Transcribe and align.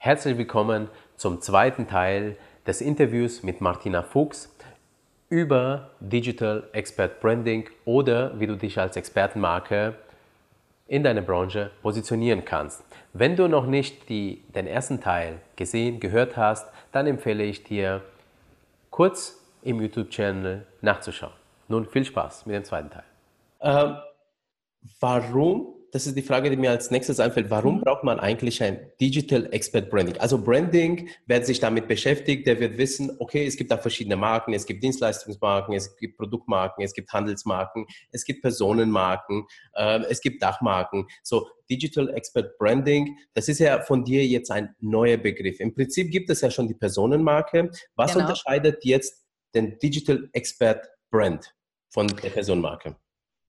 Herzlich 0.00 0.38
willkommen 0.38 0.88
zum 1.16 1.40
zweiten 1.40 1.88
Teil 1.88 2.36
des 2.64 2.80
Interviews 2.80 3.42
mit 3.42 3.60
Martina 3.60 4.04
Fuchs 4.04 4.48
über 5.28 5.90
Digital 5.98 6.68
Expert 6.72 7.18
Branding 7.18 7.68
oder 7.84 8.38
wie 8.38 8.46
du 8.46 8.56
dich 8.56 8.78
als 8.78 8.96
Expertenmarke 8.96 9.96
in 10.86 11.02
deiner 11.02 11.22
Branche 11.22 11.72
positionieren 11.82 12.44
kannst. 12.44 12.84
Wenn 13.12 13.34
du 13.34 13.48
noch 13.48 13.66
nicht 13.66 14.08
die, 14.08 14.44
den 14.54 14.68
ersten 14.68 15.00
Teil 15.00 15.40
gesehen, 15.56 15.98
gehört 15.98 16.36
hast, 16.36 16.70
dann 16.92 17.08
empfehle 17.08 17.42
ich 17.42 17.64
dir, 17.64 18.02
kurz 18.90 19.44
im 19.62 19.80
YouTube-Channel 19.80 20.64
nachzuschauen. 20.80 21.34
Nun 21.66 21.86
viel 21.86 22.04
Spaß 22.04 22.46
mit 22.46 22.54
dem 22.54 22.64
zweiten 22.64 22.90
Teil. 22.90 23.04
Ähm, 23.60 23.96
warum 25.00 25.74
das 25.92 26.06
ist 26.06 26.16
die 26.16 26.22
Frage, 26.22 26.50
die 26.50 26.56
mir 26.56 26.70
als 26.70 26.90
nächstes 26.90 27.20
einfällt. 27.20 27.50
Warum 27.50 27.76
mhm. 27.76 27.80
braucht 27.82 28.04
man 28.04 28.20
eigentlich 28.20 28.62
ein 28.62 28.90
Digital 29.00 29.48
Expert 29.52 29.90
Branding? 29.90 30.16
Also 30.18 30.42
Branding, 30.42 31.08
wer 31.26 31.44
sich 31.44 31.60
damit 31.60 31.88
beschäftigt, 31.88 32.46
der 32.46 32.60
wird 32.60 32.76
wissen, 32.78 33.16
okay, 33.18 33.46
es 33.46 33.56
gibt 33.56 33.70
da 33.70 33.78
verschiedene 33.78 34.16
Marken, 34.16 34.52
es 34.52 34.66
gibt 34.66 34.82
Dienstleistungsmarken, 34.82 35.74
es 35.74 35.96
gibt 35.96 36.18
Produktmarken, 36.18 36.84
es 36.84 36.92
gibt 36.92 37.12
Handelsmarken, 37.12 37.86
es 38.12 38.24
gibt 38.24 38.42
Personenmarken, 38.42 39.46
äh, 39.74 40.00
es 40.08 40.20
gibt 40.20 40.42
Dachmarken. 40.42 41.06
So 41.22 41.48
Digital 41.70 42.10
Expert 42.14 42.58
Branding, 42.58 43.16
das 43.34 43.48
ist 43.48 43.58
ja 43.58 43.80
von 43.80 44.04
dir 44.04 44.26
jetzt 44.26 44.50
ein 44.50 44.74
neuer 44.80 45.16
Begriff. 45.16 45.60
Im 45.60 45.74
Prinzip 45.74 46.10
gibt 46.10 46.30
es 46.30 46.40
ja 46.40 46.50
schon 46.50 46.68
die 46.68 46.74
Personenmarke. 46.74 47.70
Was 47.94 48.12
genau. 48.12 48.24
unterscheidet 48.24 48.84
jetzt 48.84 49.24
den 49.54 49.78
Digital 49.78 50.28
Expert 50.32 50.86
Brand 51.10 51.54
von 51.90 52.06
der 52.06 52.30
Personenmarke? 52.30 52.96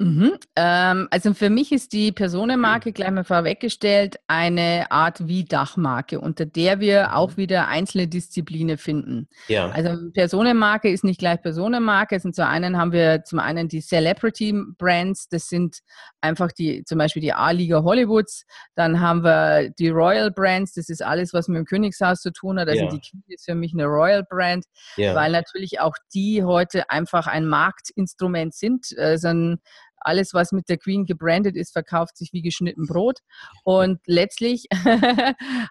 Mhm. 0.02 0.38
Ähm, 0.55 1.09
also 1.12 1.34
für 1.34 1.49
mich 1.49 1.73
ist 1.73 1.91
die 1.91 2.13
Personenmarke 2.13 2.94
gleich 2.94 3.12
mal 3.12 3.26
vorweggestellt 3.26 4.16
eine 4.27 4.89
Art 4.91 5.27
wie 5.27 5.44
Dachmarke, 5.44 6.22
unter 6.22 6.45
der 6.45 6.80
wir 6.80 7.17
auch 7.17 7.31
mhm. 7.31 7.38
wieder 7.38 7.67
einzelne 7.67 8.08
Disziplinen 8.08 8.77
finden. 8.77 9.27
Ja. 9.49 9.70
Also 9.70 10.09
Personenmarke 10.14 10.89
ist 10.89 11.03
nicht 11.03 11.20
gleich 11.20 11.42
Personenmarke. 11.42 12.16
Also 12.16 12.31
zum 12.31 12.45
einen 12.45 12.77
haben 12.77 12.94
wir 12.94 13.25
zum 13.25 13.39
einen 13.39 13.67
die 13.67 13.81
Celebrity 13.81 14.53
Brands, 14.77 15.27
das 15.27 15.50
sind 15.50 15.80
einfach 16.22 16.53
die 16.53 16.86
zum 16.86 16.97
Beispiel 16.97 17.22
die 17.22 17.33
A-Liga 17.33 17.83
Hollywoods. 17.83 18.45
Dann 18.75 19.02
haben 19.02 19.25
wir 19.25 19.70
die 19.77 19.89
Royal 19.89 20.31
Brands, 20.31 20.75
das 20.75 20.88
ist 20.88 21.03
alles, 21.03 21.33
was 21.33 21.50
mit 21.50 21.58
dem 21.58 21.66
Königshaus 21.66 22.22
zu 22.22 22.31
tun 22.31 22.58
hat. 22.58 22.70
Also 22.70 22.86
ja. 22.86 22.89
die 22.89 23.02
Queen 23.02 23.23
ist 23.27 23.44
für 23.44 23.55
mich 23.55 23.73
eine 23.73 23.86
Royal 23.86 24.23
Brand, 24.23 24.64
ja. 24.95 25.14
weil 25.14 25.33
natürlich 25.33 25.81
auch 25.81 25.95
die 26.14 26.45
heute 26.45 26.89
einfach 26.89 27.27
ein 27.27 27.45
Marktinstrument 27.45 28.53
sind. 28.53 28.97
Also 28.97 29.27
ein 29.27 29.59
alles, 30.02 30.33
was 30.33 30.52
mit 30.52 30.69
der 30.69 30.78
Queen 30.78 31.05
gebrandet 31.05 31.55
ist, 31.55 31.73
verkauft 31.73 32.17
sich 32.17 32.33
wie 32.33 32.42
geschnitten 32.42 32.88
Brot. 32.88 33.19
Und 33.64 34.00
letztlich 34.05 34.66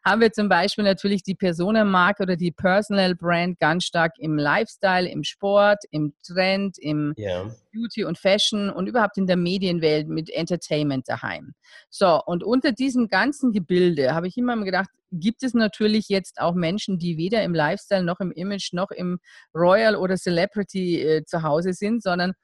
haben 0.04 0.20
wir 0.20 0.32
zum 0.32 0.48
Beispiel 0.48 0.84
natürlich 0.84 1.22
die 1.22 1.34
Personenmarke 1.34 2.22
oder 2.22 2.36
die 2.36 2.52
Personal 2.52 3.14
Brand 3.14 3.58
ganz 3.58 3.84
stark 3.84 4.12
im 4.18 4.36
Lifestyle, 4.36 5.08
im 5.08 5.24
Sport, 5.24 5.84
im 5.90 6.14
Trend, 6.26 6.78
im 6.78 7.14
yeah. 7.18 7.50
Beauty 7.72 8.04
und 8.04 8.18
Fashion 8.18 8.70
und 8.70 8.86
überhaupt 8.86 9.18
in 9.18 9.26
der 9.26 9.36
Medienwelt 9.36 10.08
mit 10.08 10.30
Entertainment 10.30 11.08
daheim. 11.08 11.54
So, 11.90 12.20
und 12.24 12.42
unter 12.42 12.72
diesem 12.72 13.08
ganzen 13.08 13.52
Gebilde 13.52 14.14
habe 14.14 14.28
ich 14.28 14.36
immer 14.36 14.56
gedacht, 14.64 14.88
gibt 15.12 15.42
es 15.42 15.54
natürlich 15.54 16.08
jetzt 16.08 16.40
auch 16.40 16.54
Menschen, 16.54 16.98
die 16.98 17.16
weder 17.16 17.42
im 17.42 17.54
Lifestyle 17.54 18.02
noch 18.02 18.20
im 18.20 18.32
Image 18.32 18.72
noch 18.72 18.90
im 18.90 19.18
Royal 19.54 19.96
oder 19.96 20.16
Celebrity 20.16 21.02
äh, 21.02 21.24
zu 21.24 21.42
Hause 21.42 21.72
sind, 21.72 22.02
sondern 22.02 22.34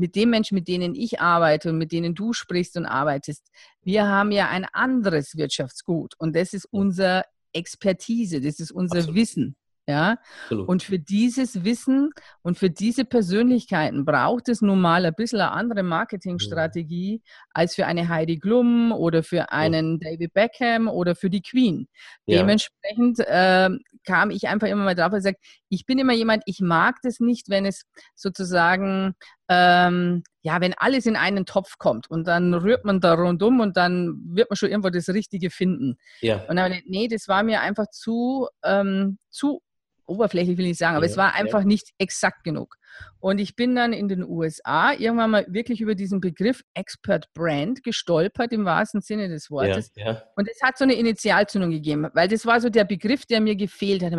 mit 0.00 0.16
den 0.16 0.30
Menschen, 0.30 0.54
mit 0.54 0.66
denen 0.66 0.94
ich 0.94 1.20
arbeite 1.20 1.70
und 1.70 1.78
mit 1.78 1.92
denen 1.92 2.14
du 2.14 2.32
sprichst 2.32 2.76
und 2.76 2.86
arbeitest, 2.86 3.46
wir 3.82 4.08
haben 4.08 4.32
ja 4.32 4.48
ein 4.48 4.66
anderes 4.72 5.36
Wirtschaftsgut 5.36 6.14
und 6.18 6.34
das 6.34 6.52
ist 6.52 6.66
unsere 6.70 7.24
Expertise, 7.52 8.40
das 8.40 8.60
ist 8.60 8.72
unser 8.72 8.98
Absolut. 8.98 9.16
Wissen. 9.16 9.56
Ja? 9.90 10.18
Und 10.50 10.84
für 10.84 11.00
dieses 11.00 11.64
Wissen 11.64 12.12
und 12.42 12.56
für 12.56 12.70
diese 12.70 13.04
Persönlichkeiten 13.04 14.04
braucht 14.04 14.48
es 14.48 14.62
nun 14.62 14.80
mal 14.80 15.04
ein 15.04 15.14
bisschen 15.14 15.40
eine 15.40 15.50
andere 15.50 15.82
Marketingstrategie 15.82 17.14
ja. 17.14 17.32
als 17.52 17.74
für 17.74 17.86
eine 17.86 18.08
Heidi 18.08 18.38
Klum 18.38 18.92
oder 18.92 19.24
für 19.24 19.50
einen 19.50 19.98
ja. 20.00 20.12
David 20.12 20.32
Beckham 20.32 20.86
oder 20.86 21.16
für 21.16 21.28
die 21.28 21.42
Queen. 21.42 21.88
Ja. 22.26 22.38
Dementsprechend 22.38 23.18
äh, 23.20 23.70
kam 24.04 24.30
ich 24.30 24.46
einfach 24.46 24.68
immer 24.68 24.84
mal 24.84 24.94
drauf 24.94 25.12
und 25.12 25.18
gesagt, 25.18 25.40
ich 25.68 25.86
bin 25.86 25.98
immer 25.98 26.14
jemand, 26.14 26.44
ich 26.46 26.60
mag 26.60 26.96
das 27.02 27.18
nicht, 27.18 27.48
wenn 27.48 27.66
es 27.66 27.84
sozusagen 28.14 29.14
ähm, 29.52 30.22
ja, 30.42 30.60
wenn 30.60 30.74
alles 30.74 31.06
in 31.06 31.16
einen 31.16 31.44
Topf 31.44 31.76
kommt 31.78 32.08
und 32.08 32.28
dann 32.28 32.54
rührt 32.54 32.84
man 32.84 33.00
da 33.00 33.14
rundum 33.14 33.58
und 33.58 33.76
dann 33.76 34.20
wird 34.24 34.48
man 34.48 34.56
schon 34.56 34.70
irgendwo 34.70 34.90
das 34.90 35.08
Richtige 35.08 35.50
finden. 35.50 35.98
Ja. 36.20 36.44
Und 36.48 36.54
dann, 36.54 36.72
nee, 36.86 37.08
das 37.08 37.26
war 37.26 37.42
mir 37.42 37.60
einfach 37.60 37.88
zu, 37.90 38.48
ähm, 38.64 39.18
zu 39.28 39.60
oberflächlich 40.06 40.56
will 40.56 40.66
ich 40.66 40.78
sagen, 40.78 40.96
aber 40.96 41.06
ja, 41.06 41.10
es 41.10 41.16
war 41.16 41.34
einfach 41.34 41.60
ja. 41.60 41.66
nicht 41.66 41.90
exakt 41.98 42.44
genug. 42.44 42.76
Und 43.18 43.38
ich 43.38 43.56
bin 43.56 43.74
dann 43.74 43.92
in 43.92 44.08
den 44.08 44.24
USA 44.24 44.92
irgendwann 44.92 45.30
mal 45.30 45.46
wirklich 45.48 45.80
über 45.80 45.94
diesen 45.94 46.20
Begriff 46.20 46.62
Expert 46.74 47.32
Brand 47.34 47.82
gestolpert 47.82 48.52
im 48.52 48.64
wahrsten 48.64 49.00
Sinne 49.00 49.28
des 49.28 49.50
Wortes. 49.50 49.92
Ja, 49.96 50.22
Und 50.36 50.48
es 50.48 50.60
hat 50.62 50.78
so 50.78 50.84
eine 50.84 50.94
Initialzündung 50.94 51.70
gegeben, 51.70 52.08
weil 52.14 52.28
das 52.28 52.46
war 52.46 52.60
so 52.60 52.68
der 52.68 52.84
Begriff, 52.84 53.26
der 53.26 53.40
mir 53.40 53.56
gefehlt 53.56 54.02
hat. 54.02 54.12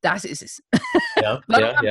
Das 0.00 0.24
ist 0.24 0.42
es. 0.42 0.62
Ja, 1.20 1.40
ja, 1.48 1.82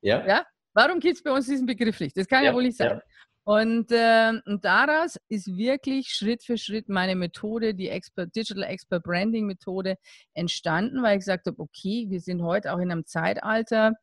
ja, 0.00 0.26
ja. 0.26 0.46
Warum 0.74 1.00
gibt 1.00 1.16
es 1.16 1.22
bei 1.22 1.32
uns 1.32 1.46
diesen 1.46 1.66
Begriff 1.66 2.00
nicht? 2.00 2.16
Das 2.16 2.28
kann 2.28 2.44
ja, 2.44 2.54
wohl 2.54 2.62
nicht 2.62 2.76
sein. 2.76 3.00
Und, 3.44 3.90
äh, 3.90 4.32
und 4.46 4.64
daraus 4.64 5.18
ist 5.28 5.56
wirklich 5.56 6.10
Schritt 6.10 6.44
für 6.44 6.58
Schritt 6.58 6.88
meine 6.88 7.16
Methode, 7.16 7.74
die 7.74 7.88
Expert, 7.88 8.36
Digital 8.36 8.62
Expert 8.64 9.02
Branding 9.02 9.46
Methode 9.46 9.96
entstanden, 10.34 11.02
weil 11.02 11.14
ich 11.14 11.20
gesagt 11.20 11.46
habe, 11.46 11.58
okay, 11.58 12.06
wir 12.08 12.20
sind 12.20 12.42
heute 12.42 12.72
auch 12.72 12.78
in 12.78 12.92
einem 12.92 13.06
Zeitalter, 13.06 13.94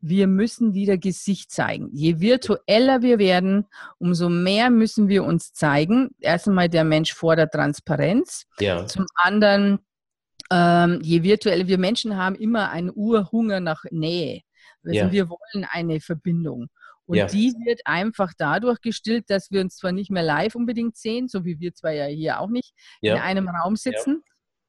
wir 0.00 0.26
müssen 0.26 0.74
wieder 0.74 0.98
Gesicht 0.98 1.50
zeigen. 1.50 1.88
Je 1.92 2.20
virtueller 2.20 3.02
wir 3.02 3.18
werden, 3.18 3.66
umso 3.98 4.28
mehr 4.28 4.70
müssen 4.70 5.08
wir 5.08 5.24
uns 5.24 5.52
zeigen. 5.52 6.10
Erst 6.20 6.48
einmal 6.48 6.68
der 6.68 6.84
Mensch 6.84 7.14
fordert 7.14 7.52
Transparenz. 7.52 8.46
Ja. 8.60 8.86
Zum 8.86 9.06
anderen, 9.14 9.78
ähm, 10.50 11.00
je 11.02 11.22
virtueller 11.22 11.66
wir 11.66 11.78
Menschen 11.78 12.16
haben 12.16 12.34
immer 12.34 12.70
einen 12.70 12.90
Urhunger 12.94 13.60
nach 13.60 13.84
Nähe. 13.90 14.42
Also 14.86 14.98
ja. 14.98 15.12
wir 15.12 15.28
wollen 15.28 15.66
eine 15.70 16.00
Verbindung. 16.00 16.68
Und 17.06 17.18
ja. 17.18 17.26
die 17.26 17.54
wird 17.64 17.80
einfach 17.84 18.32
dadurch 18.36 18.80
gestillt, 18.80 19.26
dass 19.28 19.50
wir 19.50 19.60
uns 19.60 19.76
zwar 19.76 19.92
nicht 19.92 20.10
mehr 20.10 20.24
live 20.24 20.56
unbedingt 20.56 20.96
sehen, 20.96 21.28
so 21.28 21.44
wie 21.44 21.60
wir 21.60 21.72
zwar 21.72 21.92
ja 21.92 22.06
hier 22.06 22.40
auch 22.40 22.48
nicht 22.48 22.74
ja. 23.00 23.14
in 23.14 23.20
einem 23.20 23.48
Raum 23.48 23.76
sitzen, 23.76 24.22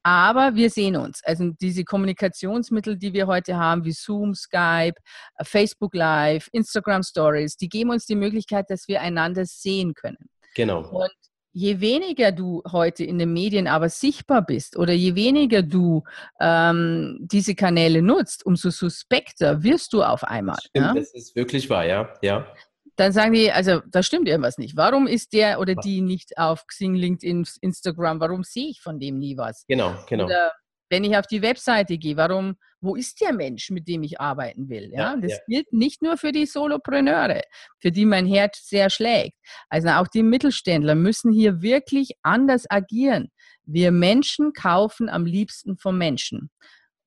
aber 0.04 0.54
wir 0.54 0.70
sehen 0.70 0.96
uns. 0.96 1.20
Also 1.24 1.50
diese 1.60 1.84
Kommunikationsmittel, 1.84 2.96
die 2.96 3.12
wir 3.12 3.26
heute 3.26 3.56
haben, 3.56 3.84
wie 3.84 3.92
Zoom, 3.92 4.34
Skype, 4.34 4.94
Facebook 5.42 5.94
Live, 5.94 6.48
Instagram 6.52 7.02
Stories, 7.02 7.56
die 7.56 7.68
geben 7.68 7.90
uns 7.90 8.06
die 8.06 8.14
Möglichkeit, 8.14 8.70
dass 8.70 8.86
wir 8.86 9.00
einander 9.00 9.44
sehen 9.44 9.94
können. 9.94 10.30
Genau. 10.54 10.88
Und 10.88 11.12
je 11.58 11.80
weniger 11.80 12.30
du 12.30 12.62
heute 12.70 13.02
in 13.02 13.18
den 13.18 13.32
Medien 13.32 13.66
aber 13.66 13.88
sichtbar 13.88 14.46
bist 14.46 14.76
oder 14.76 14.92
je 14.92 15.16
weniger 15.16 15.62
du 15.62 16.04
ähm, 16.40 17.18
diese 17.20 17.56
Kanäle 17.56 18.00
nutzt, 18.00 18.46
umso 18.46 18.70
suspekter 18.70 19.60
wirst 19.64 19.92
du 19.92 20.04
auf 20.04 20.22
einmal. 20.22 20.56
Stimmt, 20.60 20.86
ja? 20.86 20.94
Das 20.94 21.12
ist 21.12 21.34
wirklich 21.34 21.68
wahr, 21.68 21.84
ja. 21.84 22.14
ja. 22.22 22.46
Dann 22.94 23.12
sagen 23.12 23.32
die, 23.32 23.50
also 23.50 23.80
da 23.88 24.04
stimmt 24.04 24.28
irgendwas 24.28 24.58
nicht. 24.58 24.76
Warum 24.76 25.08
ist 25.08 25.32
der 25.32 25.58
oder 25.58 25.74
die 25.74 26.00
nicht 26.00 26.38
auf 26.38 26.64
Xing, 26.68 26.94
LinkedIn, 26.94 27.44
Instagram? 27.60 28.20
Warum 28.20 28.44
sehe 28.44 28.68
ich 28.68 28.80
von 28.80 29.00
dem 29.00 29.18
nie 29.18 29.36
was? 29.36 29.64
Genau, 29.66 29.96
genau. 30.08 30.26
Oder 30.26 30.52
wenn 30.90 31.02
ich 31.02 31.16
auf 31.16 31.26
die 31.26 31.42
Webseite 31.42 31.98
gehe, 31.98 32.16
warum, 32.16 32.56
wo 32.80 32.94
ist 32.94 33.20
der 33.20 33.32
Mensch, 33.32 33.70
mit 33.70 33.88
dem 33.88 34.02
ich 34.02 34.20
arbeiten 34.20 34.68
will? 34.68 34.90
Ja, 34.92 35.12
ja 35.12 35.16
das 35.16 35.32
ja. 35.32 35.38
gilt 35.46 35.72
nicht 35.72 36.02
nur 36.02 36.16
für 36.16 36.32
die 36.32 36.46
Solopreneure, 36.46 37.42
für 37.80 37.90
die 37.90 38.04
mein 38.04 38.26
Herz 38.26 38.68
sehr 38.68 38.90
schlägt. 38.90 39.36
Also 39.68 39.88
auch 39.88 40.08
die 40.08 40.22
Mittelständler 40.22 40.94
müssen 40.94 41.32
hier 41.32 41.62
wirklich 41.62 42.12
anders 42.22 42.66
agieren. 42.68 43.30
Wir 43.64 43.90
Menschen 43.90 44.52
kaufen 44.52 45.08
am 45.08 45.26
liebsten 45.26 45.76
vom 45.76 45.98
Menschen. 45.98 46.50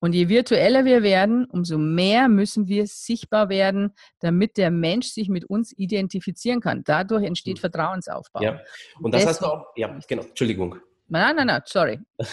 Und 0.03 0.13
je 0.13 0.29
virtueller 0.29 0.83
wir 0.83 1.03
werden, 1.03 1.45
umso 1.45 1.77
mehr 1.77 2.27
müssen 2.27 2.67
wir 2.67 2.87
sichtbar 2.87 3.49
werden, 3.49 3.93
damit 4.19 4.57
der 4.57 4.71
Mensch 4.71 5.07
sich 5.09 5.29
mit 5.29 5.45
uns 5.45 5.73
identifizieren 5.77 6.59
kann. 6.59 6.83
Dadurch 6.83 7.23
entsteht 7.23 7.57
mhm. 7.57 7.61
Vertrauensaufbau. 7.61 8.41
Ja, 8.41 8.61
und 8.99 9.13
das 9.13 9.21
Deswegen, 9.21 9.29
hast 9.29 9.41
du 9.41 9.45
auch, 9.45 9.65
ja, 9.75 9.99
genau, 10.07 10.23
Entschuldigung. 10.23 10.79
Nein, 11.11 11.35
nein, 11.35 11.47
nein, 11.47 11.61
sorry. 11.65 11.99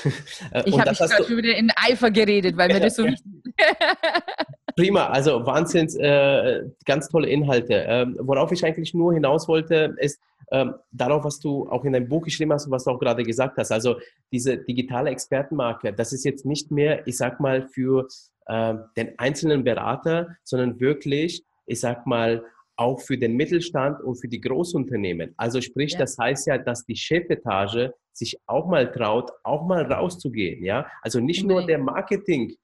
Äh, 0.53 0.63
ich 0.67 0.79
habe 0.79 0.91
mich 0.91 0.99
gerade 0.99 1.25
schon 1.25 1.37
wieder 1.37 1.57
in 1.57 1.71
Eifer 1.75 2.11
geredet, 2.11 2.57
weil 2.57 2.69
mir 2.69 2.81
das 2.87 2.95
so 2.95 3.05
wichtig. 3.05 3.33
Prima, 4.77 5.09
also 5.09 5.45
Wahnsinns, 5.45 5.97
äh, 5.97 6.63
ganz 6.85 7.09
tolle 7.09 7.29
Inhalte. 7.29 7.75
Ähm, 7.75 8.17
worauf 8.21 8.53
ich 8.53 8.65
eigentlich 8.65 8.95
nur 8.95 9.13
hinaus 9.13 9.49
wollte, 9.49 9.97
ist 9.99 10.21
ähm, 10.53 10.75
darauf, 10.93 11.25
was 11.25 11.41
du 11.41 11.69
auch 11.69 11.85
in 11.85 11.93
deinem 11.93 12.09
Buch 12.09 12.23
geschrieben 12.23 12.53
hast 12.53 12.67
und 12.67 12.73
was 12.73 12.85
du 12.85 12.93
auch 12.93 13.01
gerade 13.01 13.25
gesagt 13.25 13.59
hast. 13.59 13.73
Also 13.73 13.97
diese 14.31 14.59
digitale 14.59 15.11
Expertenmarke, 15.11 15.93
das 15.93 16.13
ist 16.13 16.25
jetzt 16.25 16.47
nicht 16.47 16.71
mehr, 16.71 17.05
ich 17.09 17.17
sag 17.17 17.41
mal, 17.41 17.67
für 17.67 18.07
äh, 18.47 18.75
den 18.97 19.19
einzelnen 19.19 19.65
Berater, 19.65 20.37
sondern 20.45 20.79
wirklich, 20.79 21.45
ich 21.67 21.81
sag 21.81 22.07
mal, 22.07 22.45
auch 22.79 23.01
für 23.01 23.19
den 23.19 23.35
Mittelstand 23.35 24.01
und 24.03 24.17
für 24.17 24.29
die 24.29 24.41
Großunternehmen. 24.41 25.35
Also 25.37 25.61
sprich, 25.61 25.93
ja. 25.93 25.99
das 25.99 26.17
heißt 26.17 26.47
ja, 26.47 26.59
dass 26.59 26.87
die 26.87 26.97
Chefetage 26.97 27.93
sich 28.13 28.39
auch 28.47 28.67
mal 28.67 28.91
traut, 28.91 29.31
auch 29.43 29.67
mal 29.67 29.85
rauszugehen. 29.91 30.65
Ja, 30.65 30.87
also 31.03 31.21
nicht 31.21 31.45
nur 31.45 31.67
der 31.67 31.79
Marketing. 31.79 32.55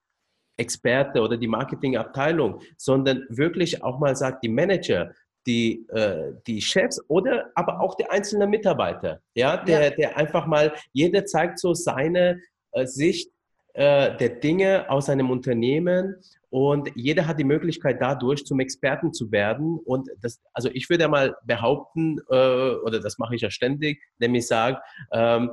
Experte 0.57 1.21
oder 1.21 1.37
die 1.37 1.49
Marketingabteilung, 1.49 2.61
sondern 2.77 3.27
wirklich 3.29 3.83
auch 3.83 3.99
mal 3.99 4.15
sagt, 4.15 4.45
die 4.45 4.49
Manager, 4.49 5.13
die, 5.49 5.85
äh, 5.89 6.33
die 6.47 6.61
Chefs 6.61 7.03
oder 7.09 7.51
aber 7.57 7.81
auch 7.81 7.97
der 7.97 8.13
einzelne 8.13 8.47
Mitarbeiter, 8.47 9.21
ja, 9.35 9.57
der, 9.57 9.83
ja. 9.83 9.91
der 9.91 10.17
einfach 10.17 10.47
mal, 10.47 10.73
jeder 10.93 11.27
zeigt 11.27 11.59
so 11.59 11.75
seine 11.75 12.41
äh, 12.71 12.87
Sicht 12.87 13.34
äh, 13.75 14.17
der 14.17 14.29
Dinge 14.29 14.89
aus 14.89 15.09
einem 15.09 15.31
Unternehmen 15.31 16.17
und 16.49 16.91
jeder 16.95 17.27
hat 17.27 17.41
die 17.41 17.45
Möglichkeit 17.45 18.01
dadurch 18.01 18.47
zum 18.47 18.61
Experten 18.61 19.13
zu 19.13 19.33
werden 19.33 19.79
und 19.85 20.09
das, 20.21 20.41
also 20.53 20.71
ich 20.73 20.89
würde 20.89 21.09
mal 21.09 21.37
behaupten, 21.45 22.19
äh, 22.31 22.35
oder 22.35 23.01
das 23.01 23.19
mache 23.19 23.35
ich 23.35 23.43
ja 23.43 23.51
ständig, 23.51 24.01
nämlich 24.19 24.47
sagen, 24.47 24.79
ähm, 25.13 25.51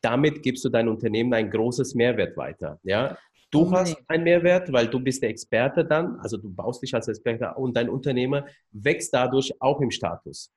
damit 0.00 0.42
gibst 0.42 0.64
du 0.64 0.68
dein 0.68 0.88
Unternehmen 0.88 1.32
ein 1.32 1.50
großes 1.50 1.94
Mehrwert 1.94 2.36
weiter, 2.36 2.80
ja. 2.82 3.16
Du 3.52 3.62
okay. 3.62 3.76
hast 3.76 3.96
einen 4.06 4.24
Mehrwert, 4.24 4.72
weil 4.72 4.86
du 4.86 5.00
bist 5.00 5.22
der 5.22 5.30
Experte 5.30 5.84
dann, 5.84 6.20
also 6.20 6.36
du 6.36 6.52
baust 6.52 6.82
dich 6.82 6.94
als 6.94 7.08
Experte 7.08 7.52
und 7.56 7.76
dein 7.76 7.88
Unternehmer 7.88 8.46
wächst 8.70 9.12
dadurch 9.12 9.52
auch 9.60 9.80
im 9.80 9.90
Status. 9.90 10.52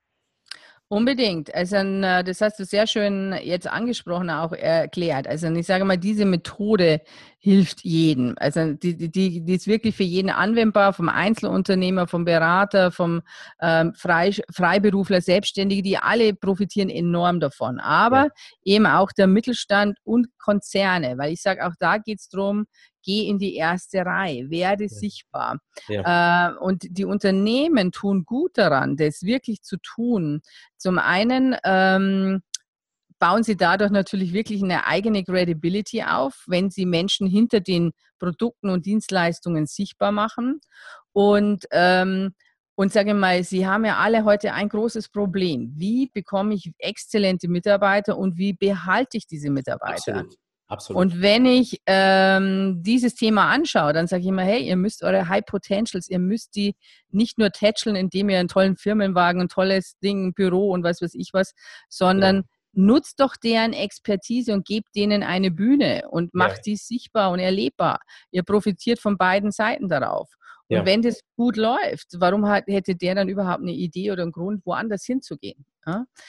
Unbedingt. 0.90 1.54
Also 1.56 1.78
äh, 1.78 2.24
das 2.24 2.40
hast 2.42 2.60
du 2.60 2.66
sehr 2.66 2.86
schön 2.86 3.34
jetzt 3.42 3.68
angesprochen, 3.68 4.30
auch 4.30 4.52
erklärt. 4.52 5.28
Also 5.28 5.48
ich 5.48 5.66
sage 5.66 5.86
mal, 5.86 5.98
diese 5.98 6.26
Methode 6.26 7.02
hilft 7.40 7.84
jedem. 7.84 8.36
Also 8.38 8.74
die, 8.74 8.96
die, 9.10 9.42
die 9.42 9.54
ist 9.54 9.66
wirklich 9.66 9.96
für 9.96 10.04
jeden 10.04 10.30
anwendbar, 10.30 10.94
vom 10.94 11.10
Einzelunternehmer, 11.10 12.06
vom 12.08 12.26
Berater, 12.26 12.92
vom 12.92 13.22
ähm, 13.60 13.94
Frei, 13.96 14.32
Freiberufler, 14.54 15.22
Selbstständige, 15.22 15.82
die 15.82 15.98
alle 15.98 16.36
profitieren 16.36 16.90
enorm 16.90 17.40
davon. 17.40 17.80
Aber 17.80 18.26
ja. 18.26 18.30
eben 18.64 18.86
auch 18.86 19.12
der 19.12 19.28
Mittelstand 19.28 19.98
und 20.04 20.28
Konzerne, 20.38 21.18
weil 21.18 21.34
ich 21.34 21.42
sage, 21.42 21.66
auch 21.66 21.74
da 21.80 21.98
geht 21.98 22.20
es 22.20 22.30
darum, 22.30 22.66
geh 23.04 23.28
in 23.28 23.38
die 23.38 23.56
erste 23.56 24.06
Reihe, 24.06 24.50
werde 24.50 24.86
ja. 24.86 24.90
sichtbar. 24.90 25.60
Ja. 25.88 26.52
Äh, 26.52 26.58
und 26.58 26.86
die 26.90 27.06
Unternehmen 27.06 27.92
tun 27.92 28.24
gut 28.26 28.58
daran, 28.58 28.98
das 28.98 29.24
wirklich 29.24 29.62
zu 29.62 29.78
tun. 29.78 30.42
Zum 30.78 30.98
einen 30.98 31.56
ähm, 31.64 32.42
bauen 33.20 33.44
sie 33.44 33.56
dadurch 33.56 33.92
natürlich 33.92 34.34
wirklich 34.34 34.64
eine 34.64 34.86
eigene 34.86 35.24
Credibility 35.24 36.04
auf, 36.04 36.44
wenn 36.48 36.70
sie 36.70 36.86
Menschen 36.86 37.28
hinter 37.28 37.60
den 37.60 37.92
Produkten 38.20 38.70
und 38.70 38.86
Dienstleistungen 38.86 39.66
sichtbar 39.66 40.12
machen. 40.12 40.60
Und 41.12 41.66
ähm, 41.72 42.34
und 42.76 42.92
sage 42.92 43.14
mal, 43.14 43.44
Sie 43.44 43.68
haben 43.68 43.86
ja 43.86 43.98
alle 43.98 44.26
heute 44.26 44.54
ein 44.54 44.68
großes 44.68 45.10
Problem. 45.10 45.74
Wie 45.76 46.10
bekomme 46.12 46.56
ich 46.56 46.74
exzellente 46.80 47.48
Mitarbeiter 47.48 48.18
und 48.18 48.38
wie 48.38 48.54
behalte 48.54 49.18
ich 49.18 49.28
diese 49.28 49.52
Mitarbeiter? 49.52 50.16
Absolut. 50.16 50.36
Absolut. 50.74 51.00
Und 51.00 51.22
wenn 51.22 51.46
ich 51.46 51.82
ähm, 51.86 52.82
dieses 52.82 53.14
Thema 53.14 53.50
anschaue, 53.50 53.94
dann 53.94 54.08
sage 54.08 54.24
ich 54.24 54.28
immer, 54.28 54.42
hey, 54.42 54.68
ihr 54.68 54.76
müsst 54.76 55.04
eure 55.04 55.30
High 55.30 55.46
Potentials, 55.46 56.10
ihr 56.10 56.18
müsst 56.18 56.56
die 56.56 56.76
nicht 57.12 57.38
nur 57.38 57.52
tätscheln, 57.52 57.96
indem 57.96 58.30
ihr 58.30 58.40
einen 58.40 58.48
tollen 58.48 58.76
Firmenwagen, 58.76 59.42
ein 59.42 59.50
tolles 59.50 60.00
Ding, 60.00 60.28
ein 60.28 60.34
Büro 60.34 60.72
und 60.72 60.84
was 60.84 61.00
weiß 61.00 61.14
ich 61.14 61.30
was, 61.32 61.54
sondern 61.90 62.38
ja. 62.38 62.44
nutzt 62.74 63.20
doch 63.20 63.36
deren 63.36 63.74
Expertise 63.74 64.52
und 64.52 64.66
gebt 64.66 64.96
denen 64.96 65.22
eine 65.22 65.52
Bühne 65.52 66.06
und 66.10 66.34
macht 66.34 66.58
ja. 66.58 66.62
die 66.66 66.76
sichtbar 66.76 67.30
und 67.30 67.38
erlebbar. 67.38 68.00
Ihr 68.32 68.42
profitiert 68.42 69.00
von 69.00 69.16
beiden 69.16 69.52
Seiten 69.52 69.90
darauf. 69.90 70.32
Und 70.70 70.78
ja. 70.78 70.86
wenn 70.88 71.04
das 71.04 71.20
gut 71.36 71.56
läuft, 71.56 72.08
warum 72.16 72.48
hat, 72.48 72.64
hätte 72.68 72.96
der 72.96 73.14
dann 73.14 73.30
überhaupt 73.30 73.62
eine 73.62 73.74
Idee 73.74 74.12
oder 74.12 74.24
einen 74.24 74.32
Grund, 74.32 74.66
woanders 74.66 75.06
hinzugehen? 75.06 75.66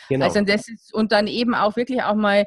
Genau. 0.09 0.25
Also 0.25 0.41
das 0.41 0.69
ist, 0.69 0.93
und 0.93 1.13
dann 1.13 1.27
eben 1.27 1.55
auch 1.55 1.77
wirklich 1.77 2.03
auch 2.03 2.15
mal 2.15 2.45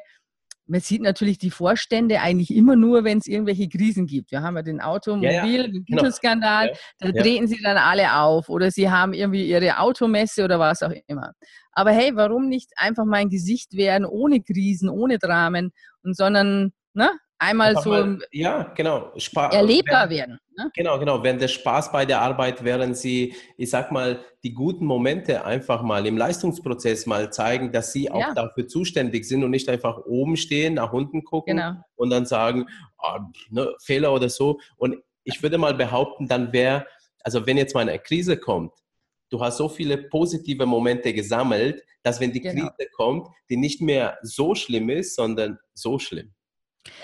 man 0.68 0.80
sieht 0.80 1.02
natürlich 1.02 1.38
die 1.38 1.50
Vorstände 1.50 2.20
eigentlich 2.20 2.54
immer 2.54 2.76
nur, 2.76 3.02
wenn 3.02 3.18
es 3.18 3.26
irgendwelche 3.26 3.68
Krisen 3.68 4.06
gibt. 4.06 4.30
Wir 4.30 4.42
haben 4.42 4.56
ja 4.56 4.62
den 4.62 4.80
Automobil, 4.80 5.30
ja, 5.30 5.46
ja. 5.46 5.66
den. 5.66 5.84
Güterskandal, 5.84 6.66
genau. 6.68 6.78
ja. 7.00 7.12
da 7.12 7.22
treten 7.22 7.46
sie 7.48 7.60
dann 7.62 7.78
alle 7.78 8.14
auf 8.14 8.48
oder 8.48 8.70
sie 8.70 8.90
haben 8.90 9.14
irgendwie 9.14 9.48
ihre 9.48 9.78
Automesse 9.78 10.44
oder 10.44 10.58
was 10.58 10.82
auch 10.82 10.92
immer. 11.06 11.32
Aber 11.72 11.90
hey, 11.90 12.12
warum 12.14 12.48
nicht 12.48 12.70
einfach 12.76 13.06
mal 13.06 13.16
ein 13.18 13.30
Gesicht 13.30 13.74
werden 13.74 14.04
ohne 14.04 14.42
Krisen, 14.42 14.88
ohne 14.90 15.18
Dramen 15.18 15.72
und 16.02 16.16
sondern 16.16 16.72
ne, 16.92 17.10
einmal 17.38 17.76
so 17.76 17.90
mal, 17.90 18.18
ja, 18.32 18.72
genau, 18.74 19.12
Spa 19.16 19.48
erlebbar 19.48 20.10
während, 20.10 20.10
werden. 20.10 20.40
Ne? 20.56 20.70
Genau, 20.74 20.98
genau. 20.98 21.22
Während 21.22 21.40
der 21.40 21.48
Spaß 21.48 21.92
bei 21.92 22.04
der 22.04 22.20
Arbeit, 22.20 22.64
während 22.64 22.96
sie, 22.96 23.34
ich 23.56 23.70
sag 23.70 23.92
mal, 23.92 24.20
die 24.42 24.52
guten 24.52 24.84
Momente 24.84 25.44
einfach 25.44 25.82
mal 25.82 26.06
im 26.06 26.16
Leistungsprozess 26.16 27.06
mal 27.06 27.32
zeigen, 27.32 27.72
dass 27.72 27.92
sie 27.92 28.10
auch 28.10 28.20
ja. 28.20 28.34
dafür 28.34 28.66
zuständig 28.66 29.24
sind 29.26 29.44
und 29.44 29.50
nicht 29.50 29.68
einfach 29.68 29.98
oben 30.04 30.36
stehen, 30.36 30.74
nach 30.74 30.92
unten 30.92 31.24
gucken 31.24 31.56
genau. 31.56 31.76
und 31.96 32.10
dann 32.10 32.26
sagen, 32.26 32.66
oh, 32.98 33.18
ne, 33.50 33.74
Fehler 33.80 34.12
oder 34.12 34.28
so. 34.28 34.60
Und 34.76 34.96
ich 35.24 35.42
würde 35.42 35.58
mal 35.58 35.74
behaupten, 35.74 36.26
dann 36.26 36.52
wäre, 36.52 36.86
also 37.22 37.46
wenn 37.46 37.56
jetzt 37.56 37.74
mal 37.74 37.82
eine 37.82 37.98
Krise 37.98 38.36
kommt, 38.36 38.72
du 39.30 39.40
hast 39.40 39.58
so 39.58 39.68
viele 39.68 39.98
positive 39.98 40.66
Momente 40.66 41.12
gesammelt, 41.12 41.82
dass 42.02 42.20
wenn 42.20 42.32
die 42.32 42.40
genau. 42.40 42.68
Krise 42.70 42.90
kommt, 42.92 43.28
die 43.50 43.56
nicht 43.56 43.80
mehr 43.80 44.18
so 44.22 44.54
schlimm 44.54 44.88
ist, 44.88 45.14
sondern 45.14 45.58
so 45.74 45.98
schlimm. 45.98 46.32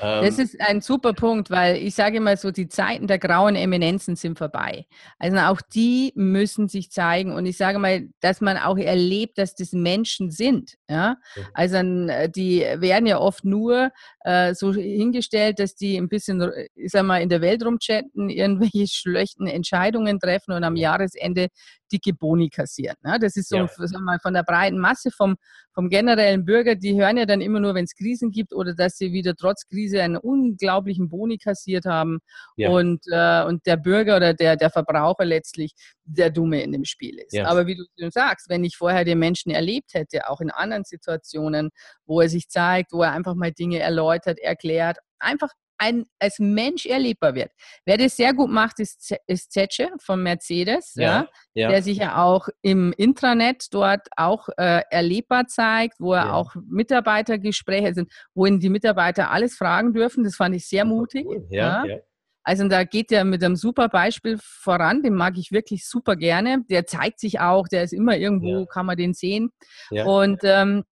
Das 0.01 0.39
ähm, 0.39 0.45
ist 0.45 0.61
ein 0.61 0.81
super 0.81 1.13
Punkt, 1.13 1.51
weil 1.51 1.77
ich 1.77 1.95
sage 1.95 2.17
immer 2.17 2.37
so, 2.37 2.51
die 2.51 2.69
Zeiten 2.69 3.07
der 3.07 3.19
grauen 3.19 3.57
Eminenzen 3.57 4.17
sind 4.17 4.39
vorbei. 4.39 4.87
Also 5.19 5.39
auch 5.39 5.61
die 5.61 6.13
müssen 6.15 6.69
sich 6.69 6.91
zeigen 6.91 7.33
und 7.33 7.47
ich 7.47 7.57
sage 7.57 7.79
mal, 7.79 8.09
dass 8.21 8.41
man 8.41 8.57
auch 8.57 8.79
erlebt, 8.79 9.39
dass 9.39 9.55
das 9.55 9.73
Menschen 9.73 10.31
sind. 10.31 10.75
Ja? 10.89 11.17
Also 11.53 11.77
äh, 11.77 12.29
die 12.29 12.61
werden 12.61 13.07
ja 13.07 13.19
oft 13.19 13.45
nur 13.45 13.91
äh, 14.21 14.55
so 14.55 14.73
hingestellt, 14.73 15.59
dass 15.59 15.75
die 15.75 15.97
ein 15.97 16.09
bisschen, 16.09 16.51
ich 16.75 16.91
sag 16.91 17.05
mal, 17.05 17.23
in 17.23 17.29
der 17.29 17.41
Welt 17.41 17.65
rumchatten, 17.65 18.29
irgendwelche 18.31 18.87
schlechten 18.89 19.47
Entscheidungen 19.47 20.19
treffen 20.19 20.53
und 20.53 20.65
am 20.65 20.77
Jahresende 20.77 21.49
dicke 21.95 22.13
Boni 22.13 22.49
kassieren. 22.49 22.97
Ne? 23.03 23.19
Das 23.21 23.37
ist 23.37 23.49
so 23.49 23.57
ja. 23.57 23.69
sagen 23.69 24.05
wir, 24.05 24.19
von 24.21 24.35
der 24.35 24.43
breiten 24.43 24.79
Masse, 24.79 25.11
vom, 25.11 25.37
vom 25.73 25.89
generellen 25.89 26.45
Bürger, 26.45 26.75
die 26.75 27.01
hören 27.01 27.17
ja 27.17 27.27
dann 27.27 27.41
immer 27.41 27.61
nur, 27.61 27.75
wenn 27.75 27.85
es 27.85 27.95
Krisen 27.95 28.31
gibt 28.31 28.53
oder 28.53 28.75
dass 28.75 28.97
sie 28.97 29.13
wieder 29.13 29.35
trotz 29.37 29.67
Krise 29.69 30.03
einen 30.03 30.17
unglaublichen 30.17 31.09
Boni 31.09 31.39
kassiert 31.39 31.85
haben 31.85 32.19
ja. 32.57 32.71
und, 32.71 33.05
äh, 33.11 33.45
und 33.45 33.65
der 33.67 33.77
Bürger 33.77 34.17
oder 34.17 34.35
der, 34.35 34.57
der 34.57 34.71
Verbraucher 34.71 35.25
letztlich 35.25 35.73
der 36.05 36.31
Dumme 36.31 36.63
in 36.63 36.73
dem 36.73 36.85
Spiel 36.85 37.19
ist. 37.19 37.33
Ja. 37.33 37.47
Aber 37.47 37.67
wie 37.67 37.77
du 37.77 38.11
sagst, 38.11 38.49
wenn 38.49 38.65
ich 38.65 38.77
vorher 38.77 39.05
den 39.05 39.19
Menschen 39.19 39.53
erlebt 39.53 39.95
hätte, 39.95 40.29
auch 40.29 40.41
in 40.41 40.51
anderen 40.51 40.85
Situationen, 40.85 41.71
wo 42.07 42.21
er 42.21 42.29
sich 42.29 42.49
zeigt, 42.49 42.93
wo 42.93 43.03
er 43.03 43.13
einfach 43.13 43.35
mal 43.35 43.53
Dinge 43.53 43.79
erläutert, 43.79 44.39
erklärt, 44.39 44.99
einfach 45.19 45.51
ein, 45.79 46.05
als 46.19 46.39
Mensch 46.39 46.87
erlebbar 46.87 47.35
wird. 47.35 47.51
Wer 47.85 47.99
das 47.99 48.17
sehr 48.17 48.33
gut 48.35 48.51
macht, 48.51 48.81
ist, 48.81 49.15
ist 49.27 49.53
Zetsche 49.53 49.91
von 50.01 50.23
Mercedes, 50.23 50.95
ja, 50.97 51.29
ja, 51.55 51.69
der 51.69 51.83
sich 51.83 51.99
ja 51.99 52.23
auch 52.23 52.49
im 52.63 52.93
Intranet 52.97 53.67
dort 53.73 54.09
auch 54.17 54.49
äh, 54.57 54.83
erlebbar 54.91 55.47
zeigt, 55.47 56.01
wo 56.01 56.15
er 56.15 56.27
ja. 56.27 56.33
auch 56.33 56.55
Mitarbeitergespräche 56.67 57.95
sind, 57.95 58.13
wohin 58.35 58.61
die 58.61 58.71
Mitarbeiter 58.71 59.31
alles 59.31 59.57
fragen 59.57 59.93
dürfen. 59.93 60.25
Das 60.25 60.37
fand 60.37 60.55
ich 60.55 60.69
sehr 60.69 60.85
mutig. 60.85 61.27
Cool. 61.27 61.47
Ja, 61.51 61.85
ja. 61.85 61.99
Also 62.47 62.69
da 62.69 62.85
geht 62.85 63.11
er 63.11 63.25
mit 63.25 63.43
einem 63.43 63.57
super 63.57 63.89
Beispiel 63.89 64.39
voran, 64.39 65.03
den 65.03 65.15
mag 65.15 65.39
ich 65.39 65.51
wirklich 65.51 65.89
super 65.89 66.15
gerne. 66.15 66.63
Der 66.69 66.85
zeigt 66.85 67.19
sich 67.19 67.41
auch, 67.41 67.69
der 67.69 67.85
ist 67.85 67.95
immer 67.95 68.19
irgendwo, 68.19 68.67
kann 68.67 68.85
man 68.85 68.99
den 68.99 69.15
sehen. 69.15 69.51
Und 69.91 70.41
ähm, 70.43 70.85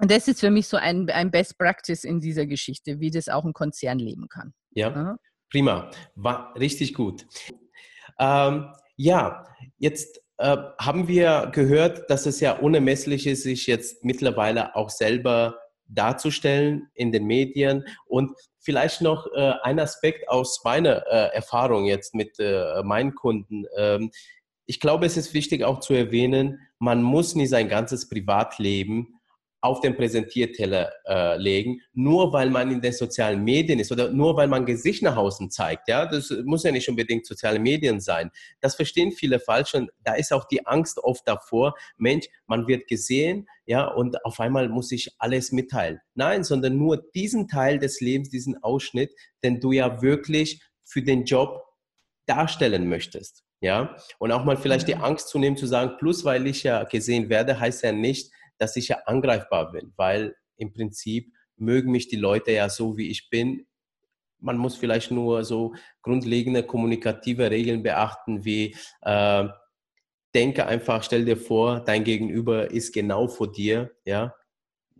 und 0.00 0.10
das 0.10 0.28
ist 0.28 0.40
für 0.40 0.50
mich 0.50 0.68
so 0.68 0.76
ein, 0.76 1.08
ein 1.10 1.30
Best 1.30 1.58
Practice 1.58 2.04
in 2.04 2.20
dieser 2.20 2.46
Geschichte, 2.46 3.00
wie 3.00 3.10
das 3.10 3.28
auch 3.28 3.44
ein 3.44 3.52
Konzern 3.52 3.98
leben 3.98 4.28
kann. 4.28 4.54
Ja, 4.70 4.90
ja. 4.90 5.16
prima. 5.50 5.90
War 6.14 6.54
richtig 6.58 6.94
gut. 6.94 7.26
Ähm, 8.18 8.72
ja, 8.96 9.44
jetzt 9.78 10.20
äh, 10.38 10.56
haben 10.78 11.08
wir 11.08 11.50
gehört, 11.52 12.08
dass 12.10 12.26
es 12.26 12.40
ja 12.40 12.52
unermesslich 12.52 13.26
ist, 13.26 13.42
sich 13.42 13.66
jetzt 13.66 14.04
mittlerweile 14.04 14.76
auch 14.76 14.90
selber 14.90 15.58
darzustellen 15.88 16.88
in 16.94 17.12
den 17.12 17.24
Medien. 17.24 17.84
Und 18.06 18.32
vielleicht 18.60 19.00
noch 19.00 19.26
äh, 19.34 19.54
ein 19.62 19.80
Aspekt 19.80 20.28
aus 20.28 20.60
meiner 20.64 21.06
äh, 21.06 21.34
Erfahrung 21.34 21.86
jetzt 21.86 22.14
mit 22.14 22.38
äh, 22.38 22.82
meinen 22.82 23.14
Kunden. 23.14 23.64
Ähm, 23.76 24.10
ich 24.66 24.80
glaube, 24.80 25.06
es 25.06 25.16
ist 25.16 25.32
wichtig 25.32 25.64
auch 25.64 25.80
zu 25.80 25.94
erwähnen, 25.94 26.60
man 26.78 27.02
muss 27.02 27.34
nie 27.34 27.46
sein 27.46 27.68
ganzes 27.68 28.08
Privatleben 28.08 29.17
auf 29.60 29.80
den 29.80 29.96
Präsentierteller 29.96 30.92
äh, 31.06 31.36
legen, 31.36 31.80
nur 31.92 32.32
weil 32.32 32.50
man 32.50 32.70
in 32.70 32.80
den 32.80 32.92
sozialen 32.92 33.42
Medien 33.42 33.80
ist 33.80 33.90
oder 33.90 34.10
nur 34.10 34.36
weil 34.36 34.46
man 34.46 34.64
Gesicht 34.64 35.02
nach 35.02 35.16
außen 35.16 35.50
zeigt. 35.50 35.88
Ja, 35.88 36.06
das 36.06 36.32
muss 36.44 36.62
ja 36.62 36.70
nicht 36.70 36.88
unbedingt 36.88 37.26
soziale 37.26 37.58
Medien 37.58 38.00
sein. 38.00 38.30
Das 38.60 38.76
verstehen 38.76 39.10
viele 39.10 39.40
falsch 39.40 39.74
und 39.74 39.90
da 40.04 40.14
ist 40.14 40.32
auch 40.32 40.44
die 40.44 40.66
Angst 40.66 40.98
oft 40.98 41.26
davor, 41.26 41.74
Mensch, 41.96 42.26
man 42.46 42.68
wird 42.68 42.86
gesehen, 42.86 43.48
ja, 43.66 43.86
und 43.86 44.24
auf 44.24 44.40
einmal 44.40 44.68
muss 44.68 44.92
ich 44.92 45.14
alles 45.18 45.52
mitteilen. 45.52 46.00
Nein, 46.14 46.44
sondern 46.44 46.76
nur 46.76 47.10
diesen 47.14 47.48
Teil 47.48 47.78
des 47.78 48.00
Lebens, 48.00 48.30
diesen 48.30 48.62
Ausschnitt, 48.62 49.12
den 49.42 49.60
du 49.60 49.72
ja 49.72 50.00
wirklich 50.00 50.62
für 50.84 51.02
den 51.02 51.24
Job 51.24 51.64
darstellen 52.26 52.88
möchtest. 52.88 53.44
Ja, 53.60 53.96
und 54.18 54.30
auch 54.30 54.44
mal 54.44 54.56
vielleicht 54.56 54.86
die 54.86 54.94
Angst 54.94 55.28
zu 55.28 55.38
nehmen, 55.38 55.56
zu 55.56 55.66
sagen, 55.66 55.96
plus 55.98 56.24
weil 56.24 56.46
ich 56.46 56.62
ja 56.62 56.84
gesehen 56.84 57.28
werde, 57.28 57.58
heißt 57.58 57.82
ja 57.82 57.90
nicht, 57.90 58.30
dass 58.58 58.76
ich 58.76 58.88
ja 58.88 58.98
angreifbar 59.06 59.72
bin, 59.72 59.92
weil 59.96 60.36
im 60.56 60.72
Prinzip 60.72 61.32
mögen 61.56 61.90
mich 61.90 62.08
die 62.08 62.16
Leute 62.16 62.52
ja 62.52 62.68
so, 62.68 62.96
wie 62.96 63.10
ich 63.10 63.30
bin. 63.30 63.66
Man 64.40 64.56
muss 64.56 64.76
vielleicht 64.76 65.10
nur 65.10 65.44
so 65.44 65.74
grundlegende 66.02 66.62
kommunikative 66.62 67.50
Regeln 67.50 67.82
beachten, 67.82 68.44
wie 68.44 68.76
äh, 69.02 69.48
denke 70.34 70.66
einfach, 70.66 71.02
stell 71.02 71.24
dir 71.24 71.36
vor, 71.36 71.80
dein 71.80 72.04
Gegenüber 72.04 72.70
ist 72.70 72.92
genau 72.92 73.28
vor 73.28 73.50
dir, 73.50 73.92
ja. 74.04 74.34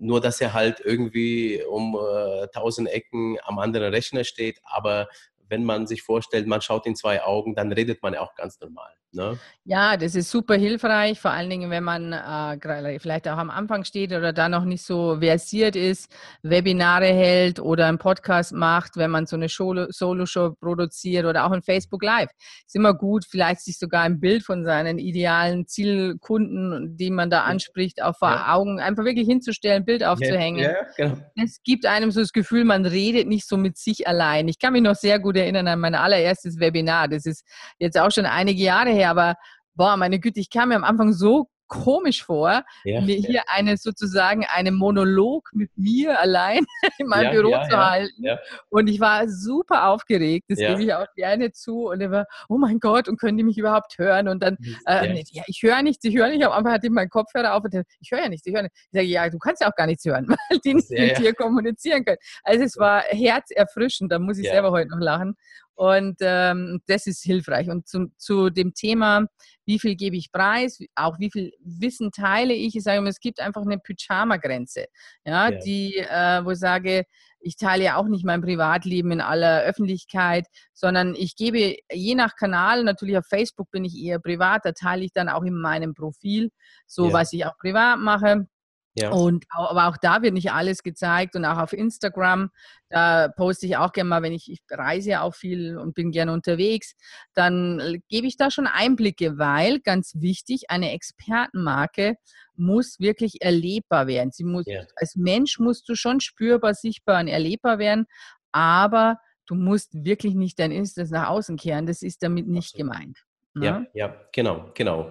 Nur, 0.01 0.21
dass 0.21 0.41
er 0.41 0.53
halt 0.55 0.81
irgendwie 0.85 1.63
um 1.63 1.97
äh, 1.97 2.47
tausend 2.49 2.89
Ecken 2.89 3.37
am 3.43 3.59
anderen 3.59 3.93
Rechner 3.93 4.25
steht, 4.25 4.61
aber 4.63 5.09
wenn 5.49 5.65
man 5.65 5.87
sich 5.87 6.03
vorstellt, 6.03 6.47
man 6.47 6.61
schaut 6.61 6.87
in 6.87 6.97
zwei 6.97 7.23
Augen, 7.23 7.55
dann 7.55 7.73
redet 7.73 8.03
man 8.03 8.15
ja 8.15 8.21
auch 8.21 8.35
ganz 8.35 8.61
normal. 8.61 8.93
Ne? 9.13 9.39
Ja, 9.65 9.97
das 9.97 10.15
ist 10.15 10.31
super 10.31 10.55
hilfreich, 10.55 11.19
vor 11.19 11.31
allen 11.31 11.49
Dingen, 11.49 11.71
wenn 11.71 11.85
man 11.85 12.13
äh, 12.13 12.99
vielleicht 12.99 13.27
auch 13.27 13.39
am 13.39 13.49
Anfang 13.49 13.85
steht 13.85 14.13
oder 14.13 14.35
da 14.35 14.51
noch 14.51 14.65
nicht 14.65 14.83
so 14.83 15.19
versiert 15.21 15.77
ist, 15.77 16.15
Webinare 16.43 17.07
hält 17.07 17.59
oder 17.59 17.87
einen 17.87 17.99
Podcast 17.99 18.53
macht, 18.53 18.97
wenn 18.97 19.11
man 19.11 19.27
so 19.27 19.37
eine 19.37 19.49
Solo-Show 19.49 20.55
produziert 20.61 21.25
oder 21.25 21.47
auch 21.47 21.53
ein 21.53 21.63
Facebook 21.63 22.03
Live. 22.03 22.31
Ist 22.67 22.77
immer 22.77 22.93
gut, 22.93 23.25
vielleicht 23.25 23.63
sich 23.63 23.79
sogar 23.79 24.03
ein 24.03 24.21
Bild 24.21 24.43
von 24.43 24.65
seinen 24.65 24.99
idealen 24.99 25.67
Zielkunden, 25.67 26.97
die 26.99 27.11
man 27.11 27.31
da 27.31 27.45
anspricht, 27.45 28.03
auch 28.03 28.17
vor 28.17 28.31
ja. 28.31 28.55
Augen 28.55 28.79
einfach 28.79 29.05
wirklich 29.05 29.27
hinzustellen, 29.27 29.83
ein 29.83 29.87
Bild 29.87 30.05
aufzuhängen. 30.05 30.61
Ja, 30.61 30.73
ja, 30.73 30.87
genau. 30.97 31.19
Es 31.43 31.63
gibt 31.63 31.87
einem 31.87 32.11
so 32.11 32.21
das 32.21 32.33
Gefühl, 32.33 32.65
man 32.65 32.85
redet 32.85 33.27
nicht 33.27 33.49
so 33.49 33.57
mit 33.57 33.79
sich 33.79 34.07
allein. 34.07 34.49
Ich 34.49 34.59
kann 34.59 34.75
mich 34.75 34.83
noch 34.83 34.97
sehr 34.97 35.19
gut 35.19 35.38
erinnern 35.39 35.69
an 35.69 35.81
mein 35.81 35.95
allererstes 35.95 36.59
Webinar. 36.59 37.09
Das 37.09 37.27
ist 37.27 37.45
jetzt 37.79 37.99
auch 37.99 38.11
schon 38.11 38.27
einige 38.27 38.63
Jahre 38.63 38.91
her, 38.91 39.11
aber 39.11 39.35
boah, 39.75 39.97
meine 39.97 40.19
Güte, 40.19 40.41
ich 40.41 40.51
kam 40.51 40.71
mir 40.71 40.77
am 40.77 40.85
Anfang 40.85 41.13
so 41.13 41.49
komisch 41.69 42.25
vor, 42.25 42.65
ja, 42.85 43.01
mir 43.01 43.17
hier 43.17 43.43
eine 43.47 43.77
sozusagen 43.77 44.45
einen 44.47 44.75
Monolog 44.75 45.51
mit 45.53 45.71
mir 45.77 46.19
allein 46.19 46.65
in 46.99 47.07
meinem 47.07 47.27
ja, 47.27 47.31
Büro 47.31 47.51
ja, 47.51 47.69
zu 47.69 47.77
halten. 47.77 48.25
Und 48.71 48.89
ich 48.89 49.01
war 49.01 49.29
super 49.29 49.89
aufgeregt, 49.89 50.47
das 50.49 50.59
gebe 50.59 50.83
ich 50.83 50.95
auch 50.95 51.07
gerne 51.15 51.53
zu. 51.53 51.89
Und 51.89 52.01
er 52.01 52.11
war, 52.11 52.27
oh 52.49 52.59
mein 52.59 52.81
Gott, 52.81 53.09
und 53.09 53.21
können 53.21 53.37
die 53.37 53.45
mich 53.45 53.59
überhaupt 53.59 53.99
hören? 53.99 54.29
Und 54.29 54.43
dann, 54.43 54.57
äh, 54.87 55.23
ja, 55.31 55.43
ich 55.47 55.63
höre 55.63 55.83
nichts, 55.83 56.05
ich 56.05 56.17
höre 56.17 56.29
nicht. 56.29 56.45
Am 56.45 56.53
Anfang 56.53 56.73
hatte 56.73 56.87
ich 56.87 56.93
meinen 56.93 57.11
Kopfhörer 57.11 57.55
auf 57.55 57.65
und 57.65 57.75
dachte, 57.75 57.87
ich 58.01 58.11
höre 58.11 58.23
ja 58.23 58.29
nichts, 58.29 58.47
ich 58.47 58.55
höre 58.55 58.63
nicht. 58.63 58.75
Ich 58.75 58.89
sage, 58.93 59.07
ja, 59.07 59.29
du 59.29 59.39
kannst 59.39 59.63
ja 59.63 59.69
auch 59.69 59.77
gar 59.77 59.87
nichts 59.87 60.05
hören, 60.05 60.27
weil 60.51 60.59
die 60.65 60.75
nicht 60.75 60.91
mit 60.91 61.19
dir 61.19 61.35
kommunizieren 61.35 62.05
können. 62.05 62.19
Also 62.43 62.65
es 62.65 62.77
war 62.79 63.03
herzerfrischend, 63.03 64.11
da 64.11 64.19
muss 64.19 64.39
ich 64.39 64.49
selber 64.49 64.71
heute 64.71 64.91
noch 64.91 65.01
lachen. 65.01 65.37
Und 65.79 66.17
ähm, 66.23 66.81
das 66.89 67.07
ist 67.07 67.23
hilfreich. 67.23 67.71
Und 67.71 67.87
zu, 67.87 68.11
zu 68.17 68.51
dem 68.51 68.75
Thema, 68.75 69.27
wie 69.65 69.79
viel 69.79 69.95
gebe 69.95 70.17
ich 70.17 70.33
preis, 70.33 70.81
auch 70.97 71.21
wie 71.21 71.31
viel 71.31 71.53
Wissen 71.61 72.11
teile 72.11 72.53
ich, 72.53 72.75
ich 72.75 72.83
sage 72.83 72.99
immer, 72.99 73.11
es 73.11 73.21
gibt 73.21 73.39
einfach 73.39 73.63
eine 73.63 73.79
Pyjama-Grenze, 73.79 74.87
ja, 75.25 75.51
ja, 75.51 75.57
die, 75.57 75.95
äh, 75.99 76.45
wo 76.45 76.51
ich 76.51 76.59
sage, 76.59 77.05
ich 77.39 77.55
teile 77.55 77.85
ja 77.85 77.97
auch 77.97 78.09
nicht 78.09 78.25
mein 78.25 78.41
Privatleben 78.41 79.13
in 79.13 79.21
aller 79.21 79.63
Öffentlichkeit, 79.63 80.49
sondern 80.75 81.15
ich 81.15 81.37
gebe 81.37 81.77
je 81.93 82.15
nach 82.17 82.35
Kanal, 82.35 82.83
natürlich 82.83 83.17
auf 83.17 83.27
Facebook 83.29 83.71
bin 83.71 83.85
ich 83.85 83.97
eher 83.97 84.19
privat, 84.19 84.65
da 84.65 84.73
teile 84.73 85.05
ich 85.05 85.13
dann 85.13 85.29
auch 85.29 85.45
in 85.45 85.55
meinem 85.55 85.95
Profil, 85.95 86.51
so 86.89 87.07
ja. 87.07 87.13
was 87.13 87.33
ich 87.33 87.47
auch 87.47 87.57
privat 87.57 88.01
mache. 88.01 88.49
Ja. 88.99 89.11
Und 89.11 89.45
aber 89.51 89.89
auch 89.89 89.97
da 89.97 90.23
wird 90.23 90.35
nicht 90.35 90.53
alles 90.53 90.83
gezeigt 90.83 91.37
und 91.37 91.45
auch 91.45 91.59
auf 91.59 91.73
Instagram, 91.73 92.51
da 92.89 93.29
poste 93.29 93.67
ich 93.67 93.77
auch 93.77 93.93
gerne 93.93 94.09
mal, 94.09 94.23
wenn 94.23 94.33
ich, 94.33 94.51
ich 94.51 94.61
reise 94.71 95.21
auch 95.21 95.35
viel 95.35 95.77
und 95.77 95.95
bin 95.95 96.11
gerne 96.11 96.33
unterwegs, 96.33 96.95
dann 97.35 98.01
gebe 98.09 98.27
ich 98.27 98.37
da 98.37 98.51
schon 98.51 98.67
Einblicke, 98.67 99.39
weil 99.39 99.81
ganz 99.81 100.15
wichtig, 100.17 100.71
eine 100.71 100.93
Expertenmarke 100.93 102.17
muss 102.55 102.99
wirklich 102.99 103.43
erlebbar 103.43 104.07
werden. 104.07 104.31
Sie 104.33 104.45
muss, 104.45 104.67
ja. 104.67 104.83
als 104.97 105.17
Mensch 105.17 105.59
musst 105.59 105.89
du 105.89 105.95
schon 105.95 106.21
spürbar, 106.21 106.75
sichtbar 106.75 107.21
und 107.21 107.29
erlebbar 107.29 107.79
werden, 107.79 108.07
aber 108.53 109.19
du 109.47 109.55
musst 109.55 110.05
wirklich 110.05 110.35
nicht 110.35 110.59
dein 110.59 110.73
Insta 110.73 111.05
nach 111.11 111.29
außen 111.29 111.57
kehren. 111.57 111.87
Das 111.87 112.03
ist 112.03 112.23
damit 112.23 112.47
nicht 112.47 112.75
Absolut. 112.75 112.93
gemeint. 112.93 113.19
Ne? 113.55 113.67
Ja, 113.67 113.87
ja, 113.95 114.15
genau, 114.33 114.71
genau. 114.75 115.11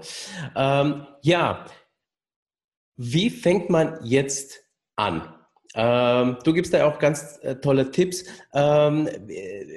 Ähm, 0.56 1.08
ja, 1.22 1.66
wie 2.98 3.30
fängt 3.30 3.70
man 3.70 3.98
jetzt 4.04 4.64
an? 4.96 5.34
Ähm, 5.76 6.38
du 6.44 6.54
gibst 6.54 6.74
da 6.74 6.86
auch 6.88 6.98
ganz 6.98 7.40
äh, 7.44 7.56
tolle 7.56 7.92
Tipps. 7.92 8.26
Ähm, 8.54 9.08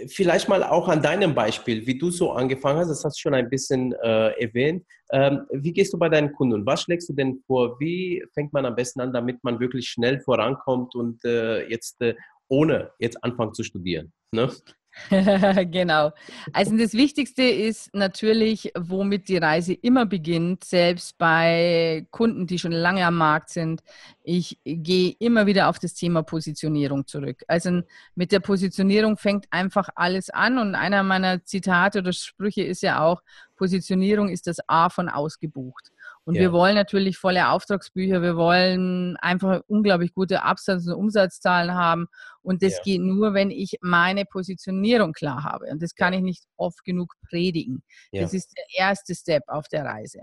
vielleicht 0.08 0.48
mal 0.48 0.64
auch 0.64 0.88
an 0.88 1.02
deinem 1.02 1.34
Beispiel, 1.34 1.86
wie 1.86 1.98
du 1.98 2.10
so 2.10 2.32
angefangen 2.32 2.78
hast, 2.78 2.88
das 2.88 3.04
hast 3.04 3.18
du 3.18 3.20
schon 3.20 3.34
ein 3.34 3.50
bisschen 3.50 3.92
äh, 3.92 4.30
erwähnt. 4.40 4.86
Ähm, 5.12 5.46
wie 5.50 5.72
gehst 5.72 5.92
du 5.92 5.98
bei 5.98 6.08
deinen 6.08 6.32
Kunden? 6.32 6.64
Was 6.64 6.82
schlägst 6.82 7.08
du 7.10 7.12
denn 7.12 7.42
vor? 7.46 7.78
Wie 7.80 8.24
fängt 8.32 8.52
man 8.52 8.64
am 8.64 8.76
besten 8.76 9.00
an, 9.00 9.12
damit 9.12 9.44
man 9.44 9.60
wirklich 9.60 9.88
schnell 9.88 10.20
vorankommt 10.20 10.94
und 10.94 11.22
äh, 11.24 11.68
jetzt 11.68 12.00
äh, 12.00 12.14
ohne 12.48 12.92
jetzt 12.98 13.22
anfangen 13.22 13.52
zu 13.52 13.62
studieren? 13.62 14.12
Ne? 14.32 14.50
genau. 15.10 16.12
Also 16.52 16.76
das 16.76 16.94
Wichtigste 16.94 17.42
ist 17.42 17.94
natürlich, 17.94 18.72
womit 18.76 19.28
die 19.28 19.36
Reise 19.36 19.72
immer 19.72 20.04
beginnt, 20.06 20.64
selbst 20.64 21.16
bei 21.18 22.06
Kunden, 22.10 22.46
die 22.46 22.58
schon 22.58 22.72
lange 22.72 23.06
am 23.06 23.16
Markt 23.16 23.50
sind. 23.50 23.82
Ich 24.22 24.58
gehe 24.64 25.14
immer 25.18 25.46
wieder 25.46 25.68
auf 25.68 25.78
das 25.78 25.94
Thema 25.94 26.22
Positionierung 26.22 27.06
zurück. 27.06 27.42
Also 27.46 27.82
mit 28.14 28.32
der 28.32 28.40
Positionierung 28.40 29.16
fängt 29.16 29.46
einfach 29.50 29.88
alles 29.94 30.30
an 30.30 30.58
und 30.58 30.74
einer 30.74 31.02
meiner 31.02 31.44
Zitate 31.44 32.00
oder 32.00 32.12
Sprüche 32.12 32.62
ist 32.62 32.82
ja 32.82 33.02
auch, 33.02 33.22
Positionierung 33.56 34.28
ist 34.28 34.46
das 34.46 34.56
A 34.68 34.88
von 34.88 35.08
ausgebucht. 35.08 35.92
Und 36.30 36.36
ja. 36.36 36.42
wir 36.42 36.52
wollen 36.52 36.76
natürlich 36.76 37.18
volle 37.18 37.48
Auftragsbücher, 37.48 38.22
wir 38.22 38.36
wollen 38.36 39.16
einfach 39.16 39.62
unglaublich 39.66 40.14
gute 40.14 40.44
Absatz- 40.44 40.86
und 40.86 40.94
Umsatzzahlen 40.94 41.74
haben. 41.74 42.06
Und 42.40 42.62
das 42.62 42.74
ja. 42.74 42.82
geht 42.84 43.00
nur, 43.00 43.34
wenn 43.34 43.50
ich 43.50 43.78
meine 43.80 44.24
Positionierung 44.24 45.12
klar 45.12 45.42
habe. 45.42 45.66
Und 45.72 45.82
das 45.82 45.96
kann 45.96 46.12
ich 46.12 46.20
nicht 46.20 46.44
oft 46.56 46.84
genug 46.84 47.14
predigen. 47.28 47.82
Das 48.12 48.32
ist 48.32 48.54
der 48.56 48.64
erste 48.78 49.16
Step 49.16 49.42
auf 49.48 49.66
der 49.66 49.84
Reise. 49.84 50.20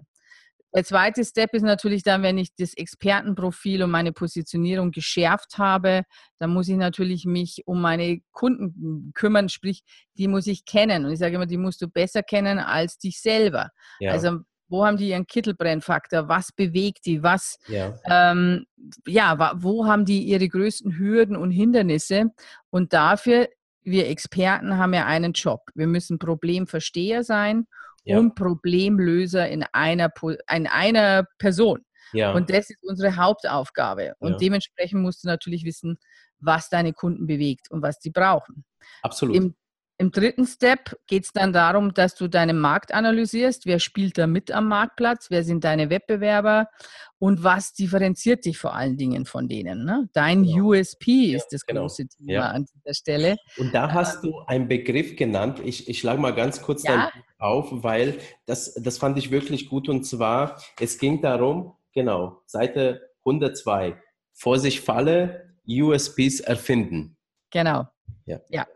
Der 0.74 0.86
zweite 0.86 1.26
Step 1.26 1.54
ist 1.54 1.64
natürlich 1.64 2.04
dann, 2.04 2.24
wenn 2.24 2.38
ich 2.38 2.56
das 2.56 2.74
Expertenprofil 2.74 3.84
und 3.84 3.92
meine 3.92 4.14
Positionierung 4.14 4.92
geschärft 4.92 5.58
habe, 5.58 6.04
dann 6.40 6.54
muss 6.54 6.70
ich 6.70 6.78
natürlich 6.78 7.26
mich 7.26 7.64
um 7.66 7.82
meine 7.82 8.22
Kunden 8.32 9.12
kümmern, 9.14 9.50
sprich, 9.50 9.84
die 10.18 10.30
muss 10.30 10.48
ich 10.48 10.64
kennen. 10.64 11.04
Und 11.04 11.12
ich 11.12 11.20
sage 11.20 11.36
immer, 11.36 11.48
die 11.48 11.58
musst 11.58 11.82
du 11.82 11.90
besser 11.90 12.24
kennen 12.24 12.60
als 12.60 12.98
dich 12.98 13.20
selber. 13.20 13.72
Ja. 14.00 14.14
Also 14.14 14.40
wo 14.70 14.86
haben 14.86 14.98
die 14.98 15.10
ihren 15.10 15.28
Kittelbrennfaktor? 15.28 16.28
Was 16.28 16.52
bewegt 16.52 17.06
die? 17.06 17.24
Was, 17.24 17.58
ja. 17.68 17.98
Ähm, 18.10 18.66
ja, 19.06 19.54
wo 19.56 19.86
haben 19.86 20.06
die 20.06 20.24
ihre 20.24 20.48
größten 20.48 20.98
Hürden 20.98 21.36
und 21.36 21.52
Hindernisse? 21.52 22.32
Und 22.70 22.94
dafür, 22.94 23.48
wir 23.84 24.08
Experten 24.08 24.78
haben 24.78 24.94
ja 24.94 25.06
einen 25.06 25.34
Job. 25.34 25.62
Wir 25.76 25.88
müssen 25.88 26.20
Problemversteher 26.20 27.24
sein 27.24 27.68
ja. 28.04 28.20
und 28.20 28.36
Problemlöser 28.36 29.48
in 29.48 29.64
einer, 29.72 30.12
in 30.52 30.68
einer 30.68 31.26
Person. 31.38 31.84
Ja. 32.14 32.34
Und 32.34 32.50
das 32.50 32.70
ist 32.70 32.84
unsere 32.84 33.16
Hauptaufgabe. 33.16 34.14
Und 34.20 34.42
dementsprechend 34.42 35.02
musst 35.02 35.24
du 35.24 35.28
natürlich 35.28 35.66
wissen, 35.66 35.98
was 36.40 36.70
deine 36.70 36.94
Kunden 36.94 37.28
bewegt 37.28 37.70
und 37.72 37.82
was 37.82 37.98
sie 38.00 38.12
brauchen. 38.12 38.64
Absolut. 39.02 39.36
Im 39.36 39.56
im 40.00 40.12
dritten 40.12 40.46
Step 40.46 40.96
geht 41.08 41.25
es 41.25 41.34
dann 41.34 41.54
darum, 41.54 41.94
dass 41.94 42.13
du 42.13 42.27
deinen 42.27 42.60
Markt 42.60 42.94
analysierst. 42.94 43.66
Wer 43.66 43.80
spielt 43.80 44.18
da 44.20 44.27
mit 44.27 44.51
am 44.51 44.68
Marktplatz? 44.68 45.32
Wer 45.32 45.44
sind 45.44 45.63
deine 45.63 45.89
Wettbewerber? 45.89 46.70
Und 47.18 47.44
was 47.44 47.74
differenziert 47.74 48.46
dich 48.46 48.60
vor 48.60 48.75
allen 48.75 48.96
Dingen 48.98 49.25
von 49.25 49.48
denen? 49.48 49.86
Ne? 49.86 50.08
Dein 50.13 50.44
genau. 50.44 50.68
USP 50.68 51.34
ist 51.34 51.48
das 51.50 51.66
genau. 51.66 51.82
große 51.82 52.08
Thema 52.10 52.32
ja. 52.32 52.48
an 52.50 52.66
dieser 52.66 52.94
Stelle. 52.94 53.38
Und 53.58 53.74
da 53.74 53.92
hast 53.92 54.24
ähm, 54.24 54.32
du 54.32 54.39
einen 54.46 54.68
Begriff 54.68 55.16
genannt. 55.16 55.62
Ich, 55.66 55.89
ich 55.89 55.98
schlage 56.00 56.22
mal 56.22 56.36
ganz 56.36 56.62
kurz 56.62 56.84
ja? 56.84 57.12
auf, 57.39 57.70
weil 57.72 58.20
das, 58.46 58.75
das 58.75 59.00
fand 59.00 59.18
ich 59.18 59.32
wirklich 59.32 59.68
gut. 59.68 59.89
Und 59.89 60.04
zwar, 60.04 60.62
es 60.80 61.00
ging 61.00 61.22
darum, 61.24 61.74
genau, 61.92 62.44
Seite 62.46 63.10
102, 63.22 64.00
vor 64.34 64.60
sich 64.60 64.82
falle, 64.82 65.56
USPs 65.68 66.39
erfinden. 66.39 67.18
Genau. 67.50 67.88
Ja. 68.25 68.39
ja. 68.50 68.68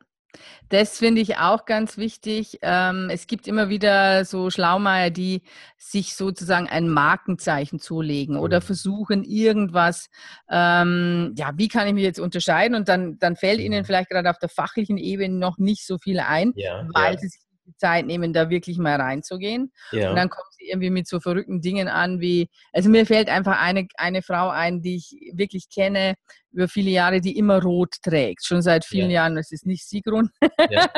Das 0.71 0.99
finde 0.99 1.19
ich 1.19 1.37
auch 1.37 1.65
ganz 1.65 1.97
wichtig. 1.97 2.59
Ähm, 2.61 3.09
es 3.11 3.27
gibt 3.27 3.45
immer 3.45 3.67
wieder 3.67 4.23
so 4.23 4.49
Schlaumeier, 4.49 5.09
die 5.09 5.41
sich 5.77 6.15
sozusagen 6.15 6.69
ein 6.69 6.87
Markenzeichen 6.87 7.79
zulegen 7.79 8.37
oder 8.37 8.61
mhm. 8.61 8.63
versuchen 8.63 9.23
irgendwas, 9.25 10.09
ähm, 10.49 11.35
ja, 11.37 11.51
wie 11.55 11.67
kann 11.67 11.87
ich 11.87 11.93
mich 11.93 12.05
jetzt 12.05 12.21
unterscheiden? 12.21 12.75
Und 12.75 12.87
dann, 12.87 13.19
dann 13.19 13.35
fällt 13.35 13.59
ihnen 13.59 13.81
mhm. 13.81 13.85
vielleicht 13.85 14.09
gerade 14.09 14.29
auf 14.29 14.39
der 14.39 14.47
fachlichen 14.47 14.97
Ebene 14.97 15.35
noch 15.35 15.57
nicht 15.57 15.85
so 15.85 15.97
viel 15.97 16.21
ein, 16.21 16.53
ja, 16.55 16.87
weil 16.93 17.15
ja. 17.15 17.19
sie 17.19 17.27
sich 17.27 17.41
die 17.65 17.75
Zeit 17.75 18.05
nehmen, 18.05 18.33
da 18.33 18.49
wirklich 18.49 18.77
mal 18.77 18.99
reinzugehen. 18.99 19.71
Ja. 19.91 20.09
Und 20.09 20.15
dann 20.15 20.29
kommen 20.29 20.49
sie 20.51 20.69
irgendwie 20.69 20.89
mit 20.89 21.07
so 21.07 21.19
verrückten 21.19 21.61
Dingen 21.61 21.87
an 21.87 22.19
wie, 22.19 22.49
also 22.73 22.89
mir 22.89 23.05
fällt 23.05 23.29
einfach 23.29 23.61
eine, 23.61 23.87
eine 23.95 24.21
Frau 24.21 24.49
ein, 24.49 24.81
die 24.81 24.95
ich 24.95 25.15
wirklich 25.33 25.69
kenne 25.69 26.15
über 26.51 26.67
viele 26.67 26.91
Jahre, 26.91 27.21
die 27.21 27.37
immer 27.37 27.61
rot 27.61 27.95
trägt, 28.03 28.45
schon 28.45 28.61
seit 28.61 28.85
vielen 28.85 29.09
ja. 29.09 29.21
Jahren. 29.21 29.35
Das 29.35 29.51
ist 29.51 29.65
nicht 29.65 29.87
Sigrun. 29.87 30.29
Ja. 30.69 30.89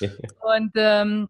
und 0.56 0.72
ähm, 0.76 1.28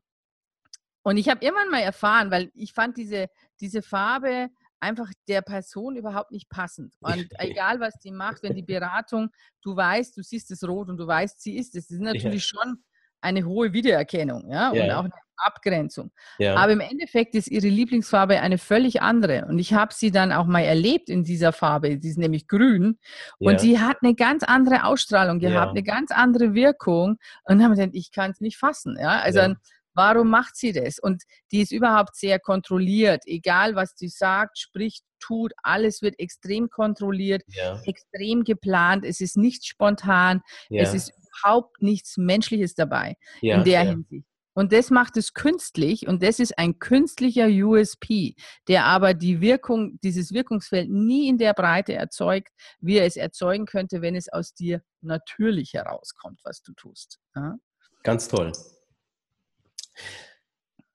Und 1.02 1.16
ich 1.16 1.28
habe 1.28 1.44
irgendwann 1.44 1.70
mal 1.70 1.80
erfahren, 1.80 2.30
weil 2.30 2.50
ich 2.54 2.72
fand 2.72 2.96
diese, 2.98 3.28
diese 3.60 3.80
Farbe 3.80 4.50
einfach 4.80 5.10
der 5.26 5.42
Person 5.42 5.96
überhaupt 5.96 6.30
nicht 6.30 6.48
passend. 6.48 6.94
Und 7.00 7.28
egal, 7.38 7.80
was 7.80 7.98
die 7.98 8.12
macht, 8.12 8.42
wenn 8.42 8.54
die 8.54 8.62
Beratung, 8.62 9.30
du 9.62 9.74
weißt, 9.74 10.16
du 10.16 10.22
siehst 10.22 10.50
es 10.50 10.66
rot 10.66 10.88
und 10.88 10.98
du 10.98 11.06
weißt, 11.06 11.40
sie 11.40 11.56
ist 11.56 11.74
es. 11.74 11.88
Das 11.88 11.94
ist 11.96 12.02
natürlich 12.02 12.50
ja. 12.52 12.60
schon 12.60 12.84
eine 13.20 13.44
hohe 13.44 13.72
Wiedererkennung 13.72 14.50
ja? 14.50 14.72
ja. 14.72 14.84
und 14.84 14.90
auch 14.90 15.04
eine 15.04 15.12
Abgrenzung. 15.36 16.10
Ja. 16.38 16.56
Aber 16.56 16.72
im 16.72 16.80
Endeffekt 16.80 17.34
ist 17.34 17.48
ihre 17.48 17.68
Lieblingsfarbe 17.68 18.40
eine 18.40 18.58
völlig 18.58 19.02
andere. 19.02 19.46
Und 19.46 19.58
ich 19.58 19.72
habe 19.72 19.94
sie 19.94 20.10
dann 20.10 20.32
auch 20.32 20.46
mal 20.46 20.62
erlebt 20.62 21.08
in 21.08 21.22
dieser 21.24 21.52
Farbe. 21.52 21.98
Sie 22.00 22.08
ist 22.08 22.18
nämlich 22.18 22.48
grün. 22.48 22.98
Und 23.38 23.52
ja. 23.52 23.58
sie 23.58 23.78
hat 23.78 23.98
eine 24.02 24.14
ganz 24.14 24.42
andere 24.42 24.84
Ausstrahlung 24.84 25.38
gehabt, 25.38 25.70
eine 25.70 25.84
ganz 25.84 26.10
andere 26.10 26.54
Wirkung. 26.54 27.18
Und 27.44 27.58
dann 27.58 27.62
haben 27.62 27.70
wir 27.72 27.76
gedacht, 27.76 27.94
ich 27.94 28.10
kann 28.10 28.32
es 28.32 28.40
nicht 28.40 28.58
fassen. 28.58 28.96
Ja? 28.98 29.20
Also 29.20 29.54
Warum 29.98 30.30
macht 30.30 30.54
sie 30.54 30.70
das? 30.70 31.00
Und 31.00 31.24
die 31.50 31.60
ist 31.60 31.72
überhaupt 31.72 32.14
sehr 32.14 32.38
kontrolliert. 32.38 33.24
Egal, 33.26 33.74
was 33.74 33.94
sie 33.96 34.06
sagt, 34.06 34.56
spricht, 34.56 35.02
tut, 35.18 35.52
alles 35.62 36.02
wird 36.02 36.18
extrem 36.18 36.70
kontrolliert, 36.70 37.42
ja. 37.48 37.80
extrem 37.84 38.44
geplant. 38.44 39.04
Es 39.04 39.20
ist 39.20 39.36
nicht 39.36 39.66
spontan. 39.66 40.42
Ja. 40.68 40.82
Es 40.82 40.94
ist 40.94 41.12
überhaupt 41.38 41.82
nichts 41.82 42.16
Menschliches 42.16 42.74
dabei 42.74 43.16
ja, 43.40 43.56
in 43.56 43.64
der 43.64 43.84
Hinsicht. 43.84 44.26
Und 44.58 44.72
das 44.72 44.90
macht 44.90 45.16
es 45.16 45.34
künstlich 45.34 46.08
und 46.08 46.20
das 46.20 46.40
ist 46.40 46.58
ein 46.58 46.80
künstlicher 46.80 47.46
USP, 47.46 48.34
der 48.66 48.86
aber 48.86 49.14
die 49.14 49.40
Wirkung, 49.40 50.00
dieses 50.02 50.32
Wirkungsfeld 50.32 50.90
nie 50.90 51.28
in 51.28 51.38
der 51.38 51.54
Breite 51.54 51.94
erzeugt, 51.94 52.52
wie 52.80 52.96
er 52.96 53.06
es 53.06 53.16
erzeugen 53.16 53.66
könnte, 53.66 54.02
wenn 54.02 54.16
es 54.16 54.28
aus 54.28 54.54
dir 54.54 54.82
natürlich 55.00 55.74
herauskommt, 55.74 56.40
was 56.42 56.60
du 56.62 56.72
tust. 56.72 57.20
Ja? 57.36 57.54
Ganz 58.02 58.26
toll. 58.26 58.50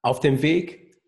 Auf 0.02 0.20
dem 0.20 0.42
Weg 0.42 1.02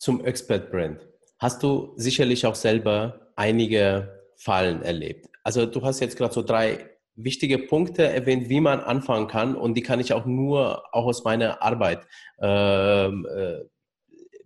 zum 0.00 0.24
Expert 0.24 0.72
Brand 0.72 1.06
hast 1.42 1.64
du 1.64 1.92
sicherlich 1.96 2.46
auch 2.46 2.54
selber 2.54 3.32
einige 3.34 4.20
Fallen 4.36 4.80
erlebt. 4.82 5.28
Also 5.42 5.66
du 5.66 5.82
hast 5.82 5.98
jetzt 5.98 6.16
gerade 6.16 6.32
so 6.32 6.42
drei 6.42 6.88
wichtige 7.16 7.58
Punkte 7.58 8.04
erwähnt, 8.04 8.48
wie 8.48 8.60
man 8.60 8.78
anfangen 8.78 9.26
kann 9.26 9.56
und 9.56 9.74
die 9.74 9.82
kann 9.82 9.98
ich 9.98 10.12
auch 10.12 10.24
nur 10.24 10.84
auch 10.94 11.04
aus 11.06 11.24
meiner 11.24 11.60
Arbeit 11.60 12.06
ähm, 12.40 13.26
äh, 13.26 13.58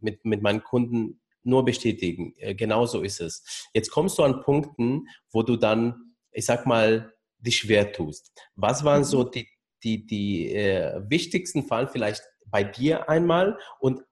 mit, 0.00 0.24
mit 0.24 0.42
meinen 0.42 0.64
Kunden 0.64 1.20
nur 1.42 1.66
bestätigen. 1.66 2.34
Äh, 2.38 2.54
genauso 2.54 3.02
ist 3.02 3.20
es. 3.20 3.68
Jetzt 3.74 3.90
kommst 3.90 4.16
du 4.16 4.22
an 4.22 4.40
Punkten, 4.40 5.06
wo 5.30 5.42
du 5.42 5.56
dann, 5.56 6.14
ich 6.32 6.46
sag 6.46 6.66
mal, 6.66 7.12
dich 7.38 7.58
schwer 7.58 7.92
tust. 7.92 8.32
Was 8.54 8.84
waren 8.84 9.04
so 9.04 9.24
mhm. 9.24 9.30
die, 9.32 9.48
die, 9.84 10.06
die 10.06 10.52
äh, 10.54 11.02
wichtigsten 11.08 11.64
Fallen 11.64 11.88
vielleicht 11.88 12.22
bei 12.46 12.64
dir 12.64 13.10
einmal 13.10 13.58
und 13.80 14.02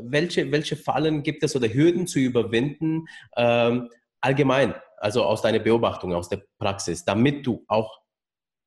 welche, 0.00 0.50
welche 0.50 0.76
Fallen 0.76 1.22
gibt 1.22 1.42
es 1.42 1.54
oder 1.54 1.68
Hürden 1.68 2.06
zu 2.06 2.18
überwinden 2.18 3.06
ähm, 3.36 3.88
allgemein, 4.20 4.74
also 4.98 5.24
aus 5.24 5.42
deiner 5.42 5.58
Beobachtung, 5.58 6.14
aus 6.14 6.28
der 6.28 6.42
Praxis, 6.58 7.04
damit 7.04 7.46
du 7.46 7.64
auch 7.68 8.00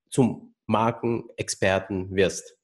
zum 0.10 0.56
Markenexperten 0.66 2.16
wirst? 2.16 2.57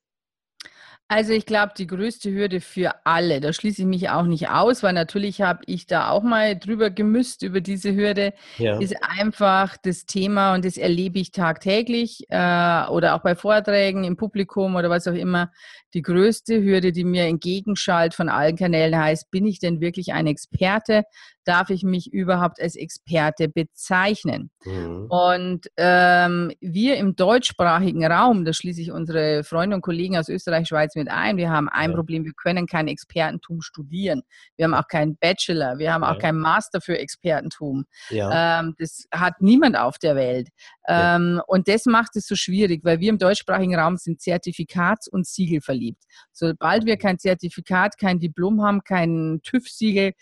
Also 1.16 1.32
ich 1.34 1.46
glaube, 1.46 1.74
die 1.78 1.86
größte 1.86 2.32
Hürde 2.32 2.60
für 2.60 2.92
alle, 3.04 3.40
da 3.40 3.54
schließe 3.54 3.84
ich 3.84 3.88
mich 3.88 4.10
auch 4.10 4.24
nicht 4.24 4.50
aus, 4.50 4.82
weil 4.82 4.94
natürlich 4.94 5.44
habe 5.44 5.60
ich 5.68 5.86
da 5.86 6.10
auch 6.10 6.24
mal 6.24 6.58
drüber 6.58 6.90
gemüsst 6.90 7.44
über 7.44 7.62
diese 7.62 7.94
Hürde, 7.94 8.34
ja. 8.58 8.80
ist 8.80 8.96
einfach 9.00 9.78
das 9.78 10.08
Thema 10.08 10.56
und 10.56 10.66
das 10.66 10.76
erlebe 10.76 11.20
ich 11.20 11.32
tagtäglich 11.32 12.26
äh, 12.30 12.88
oder 12.88 13.14
auch 13.14 13.22
bei 13.22 13.36
Vorträgen 13.36 14.06
im 14.06 14.18
Publikum 14.18 14.76
oder 14.76 14.90
was 14.90 15.08
auch 15.08 15.14
immer. 15.14 15.52
Die 15.94 16.02
größte 16.02 16.64
Hürde, 16.64 16.92
die 16.92 17.04
mir 17.04 17.26
entgegenschallt 17.26 18.16
von 18.16 18.28
allen 18.28 18.56
Kanälen 18.56 18.98
heißt, 18.98 19.30
bin 19.30 19.46
ich 19.46 19.60
denn 19.60 19.82
wirklich 19.82 20.14
ein 20.14 20.26
Experte? 20.26 21.04
Darf 21.46 21.70
ich 21.70 21.84
mich 21.84 22.12
überhaupt 22.12 22.62
als 22.62 22.76
Experte 22.76 23.50
bezeichnen? 23.50 24.52
Mhm. 24.66 25.08
Und 25.10 25.68
ähm, 25.78 26.52
wir 26.62 26.98
im 26.98 27.16
deutschsprachigen 27.16 28.06
Raum, 28.06 28.46
da 28.46 28.54
schließe 28.54 28.82
ich 28.82 28.92
unsere 28.92 29.44
Freunde 29.44 29.76
und 29.76 29.82
Kollegen 29.82 30.18
aus 30.18 30.30
Österreich, 30.30 30.68
Schweiz 30.68 30.96
mit 30.96 31.10
ein, 31.10 31.38
wir 31.38 31.50
haben 31.50 31.70
ein 31.70 31.92
ja. 31.92 31.96
Problem, 31.96 32.26
wir 32.26 32.34
können 32.34 32.68
kein 32.68 32.88
Expertentum 32.88 33.62
studieren. 33.62 34.24
Wir 34.56 34.66
haben 34.66 34.74
auch 34.74 34.88
keinen 34.88 35.18
Bachelor, 35.18 35.78
wir 35.78 35.94
haben 35.94 36.04
ja. 36.04 36.12
auch 36.12 36.20
keinen 36.20 36.40
Master 36.40 36.82
für 36.82 36.98
Expertentum. 36.98 37.86
Ja. 38.10 38.60
Ähm, 38.60 38.76
das 38.78 39.06
hat 39.14 39.42
niemand 39.42 39.78
auf 39.78 39.98
der 39.98 40.16
Welt. 40.16 40.50
Ähm, 40.88 41.42
und 41.48 41.68
das 41.68 41.86
macht 41.86 42.16
es 42.16 42.28
so 42.28 42.36
schwierig, 42.36 42.84
weil 42.84 43.00
wir 43.00 43.10
im 43.10 43.18
deutschsprachigen 43.18 43.76
Raum 43.76 43.98
sind 43.98 44.20
Zertifikats- 44.20 45.08
und 45.08 45.28
Siegel 45.28 45.62
verliebt. 45.62 46.04
Sobald 46.32 46.86
wir 46.86 46.98
kein 46.98 47.20
Zertifikat, 47.20 47.98
kein 47.98 48.20
Diplom 48.20 48.62
haben, 48.62 48.84
kein 48.84 49.40
TÜV-Siegel, 49.44 50.14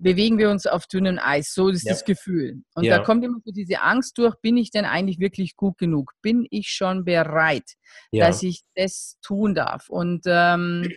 bewegen 0.00 0.38
wir 0.38 0.50
uns 0.50 0.66
auf 0.66 0.86
dünnem 0.86 1.18
Eis. 1.22 1.52
So 1.54 1.68
ist 1.68 1.84
ja. 1.84 1.92
das 1.92 2.04
Gefühl. 2.04 2.62
Und 2.74 2.84
ja. 2.84 2.98
da 2.98 3.04
kommt 3.04 3.24
immer 3.24 3.38
so 3.44 3.52
diese 3.52 3.82
Angst 3.82 4.18
durch, 4.18 4.34
bin 4.36 4.56
ich 4.56 4.70
denn 4.70 4.84
eigentlich 4.84 5.18
wirklich 5.18 5.56
gut 5.56 5.78
genug? 5.78 6.12
Bin 6.22 6.46
ich 6.50 6.68
schon 6.68 7.04
bereit, 7.04 7.74
ja. 8.10 8.26
dass 8.26 8.42
ich 8.42 8.62
das 8.74 9.18
tun 9.22 9.54
darf? 9.54 9.88
Und, 9.88 10.22
ähm, 10.26 10.90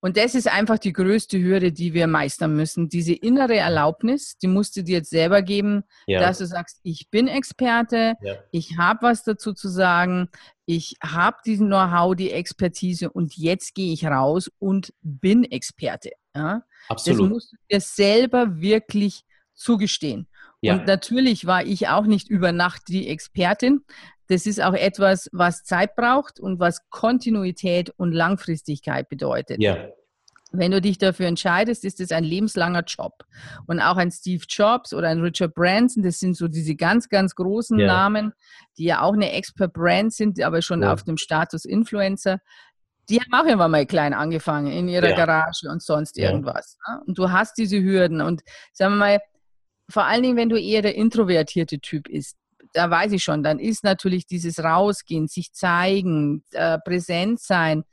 und 0.00 0.16
das 0.16 0.34
ist 0.34 0.46
einfach 0.46 0.78
die 0.78 0.92
größte 0.92 1.40
Hürde, 1.40 1.72
die 1.72 1.94
wir 1.94 2.06
meistern 2.06 2.54
müssen. 2.54 2.88
Diese 2.88 3.14
innere 3.14 3.56
Erlaubnis, 3.56 4.36
die 4.38 4.46
musst 4.46 4.76
du 4.76 4.84
dir 4.84 4.98
jetzt 4.98 5.10
selber 5.10 5.42
geben, 5.42 5.82
dass 6.06 6.38
du 6.38 6.46
sagst, 6.46 6.78
ich 6.82 7.08
bin 7.10 7.26
Experte, 7.26 8.14
ich 8.52 8.76
habe 8.78 9.02
was 9.02 9.24
dazu 9.24 9.52
zu 9.52 9.68
sagen, 9.68 10.28
ich 10.66 10.96
habe 11.02 11.38
diesen 11.46 11.68
Know-how, 11.68 12.14
die 12.14 12.30
Expertise 12.30 13.10
und 13.10 13.36
jetzt 13.36 13.74
gehe 13.74 13.92
ich 13.92 14.04
raus 14.04 14.50
und 14.58 14.92
bin 15.00 15.44
Experte. 15.44 16.10
Ja? 16.36 16.62
Absolut. 16.88 17.20
Das 17.20 17.28
musst 17.28 17.52
du 17.52 17.56
dir 17.70 17.80
selber 17.80 18.60
wirklich 18.60 19.24
zugestehen. 19.54 20.28
Ja. 20.60 20.74
Und 20.74 20.86
natürlich 20.86 21.46
war 21.46 21.64
ich 21.64 21.88
auch 21.88 22.06
nicht 22.06 22.28
über 22.28 22.52
Nacht 22.52 22.82
die 22.88 23.08
Expertin. 23.08 23.84
Das 24.28 24.46
ist 24.46 24.60
auch 24.60 24.74
etwas, 24.74 25.28
was 25.32 25.64
Zeit 25.64 25.94
braucht 25.94 26.40
und 26.40 26.58
was 26.58 26.88
Kontinuität 26.90 27.90
und 27.96 28.12
Langfristigkeit 28.12 29.08
bedeutet. 29.08 29.60
Ja. 29.60 29.76
Wenn 30.52 30.70
du 30.70 30.80
dich 30.80 30.96
dafür 30.96 31.26
entscheidest, 31.26 31.84
ist 31.84 32.00
es 32.00 32.12
ein 32.12 32.24
lebenslanger 32.24 32.84
Job. 32.84 33.24
Und 33.66 33.80
auch 33.80 33.96
ein 33.96 34.10
Steve 34.10 34.44
Jobs 34.48 34.94
oder 34.94 35.08
ein 35.08 35.20
Richard 35.20 35.54
Branson, 35.54 36.02
das 36.02 36.18
sind 36.18 36.36
so 36.36 36.48
diese 36.48 36.76
ganz, 36.76 37.08
ganz 37.08 37.34
großen 37.34 37.78
ja. 37.78 37.86
Namen, 37.86 38.32
die 38.78 38.84
ja 38.84 39.02
auch 39.02 39.12
eine 39.12 39.32
Expert-Brand 39.32 40.12
sind, 40.12 40.40
aber 40.40 40.62
schon 40.62 40.82
ja. 40.82 40.92
auf 40.92 41.02
dem 41.02 41.16
Status 41.16 41.64
Influencer 41.64 42.40
die 43.08 43.20
haben 43.20 43.32
auch 43.32 43.44
irgendwann 43.44 43.70
mal 43.70 43.86
klein 43.86 44.14
angefangen 44.14 44.72
in 44.72 44.88
ihrer 44.88 45.10
ja. 45.10 45.16
Garage 45.16 45.68
und 45.68 45.82
sonst 45.82 46.18
irgendwas. 46.18 46.76
Ne? 46.88 47.02
Und 47.06 47.18
du 47.18 47.30
hast 47.30 47.56
diese 47.56 47.80
Hürden. 47.80 48.20
Und 48.20 48.42
sagen 48.72 48.94
wir 48.94 48.98
mal, 48.98 49.20
vor 49.88 50.04
allen 50.04 50.22
Dingen, 50.22 50.36
wenn 50.36 50.48
du 50.48 50.60
eher 50.60 50.82
der 50.82 50.96
introvertierte 50.96 51.78
Typ 51.78 52.04
bist, 52.04 52.36
da 52.72 52.90
weiß 52.90 53.12
ich 53.12 53.22
schon, 53.22 53.42
dann 53.42 53.58
ist 53.58 53.84
natürlich 53.84 54.26
dieses 54.26 54.62
Rausgehen, 54.62 55.28
sich 55.28 55.52
zeigen, 55.52 56.44
äh, 56.52 56.78
präsent 56.78 57.40
sein, 57.40 57.84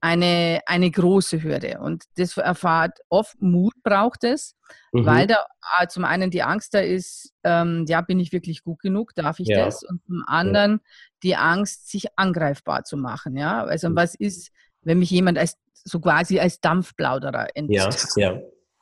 eine, 0.00 0.60
eine 0.66 0.90
große 0.90 1.42
Hürde. 1.42 1.78
Und 1.80 2.04
das 2.16 2.36
erfahrt 2.36 2.98
oft 3.08 3.40
Mut 3.40 3.74
braucht 3.82 4.24
es, 4.24 4.54
mhm. 4.92 5.06
weil 5.06 5.26
da 5.26 5.44
äh, 5.80 5.86
zum 5.88 6.04
einen 6.04 6.30
die 6.30 6.42
Angst 6.42 6.74
da 6.74 6.80
ist, 6.80 7.32
ähm, 7.44 7.84
ja, 7.88 8.00
bin 8.00 8.20
ich 8.20 8.32
wirklich 8.32 8.62
gut 8.62 8.80
genug, 8.80 9.14
darf 9.14 9.40
ich 9.40 9.48
ja. 9.48 9.64
das? 9.64 9.82
Und 9.82 10.04
zum 10.06 10.22
anderen 10.26 10.72
ja. 10.72 10.78
die 11.22 11.36
Angst, 11.36 11.90
sich 11.90 12.06
angreifbar 12.16 12.84
zu 12.84 12.96
machen. 12.96 13.36
Ja, 13.36 13.64
also 13.64 13.90
mhm. 13.90 13.96
was 13.96 14.14
ist, 14.14 14.50
wenn 14.82 14.98
mich 14.98 15.10
jemand 15.10 15.38
als 15.38 15.56
so 15.72 16.00
quasi 16.00 16.38
als 16.38 16.60
Dampfplauderer 16.60 17.48
entdeckt? 17.54 18.06
Ja, 18.16 18.30
ja. 18.34 18.40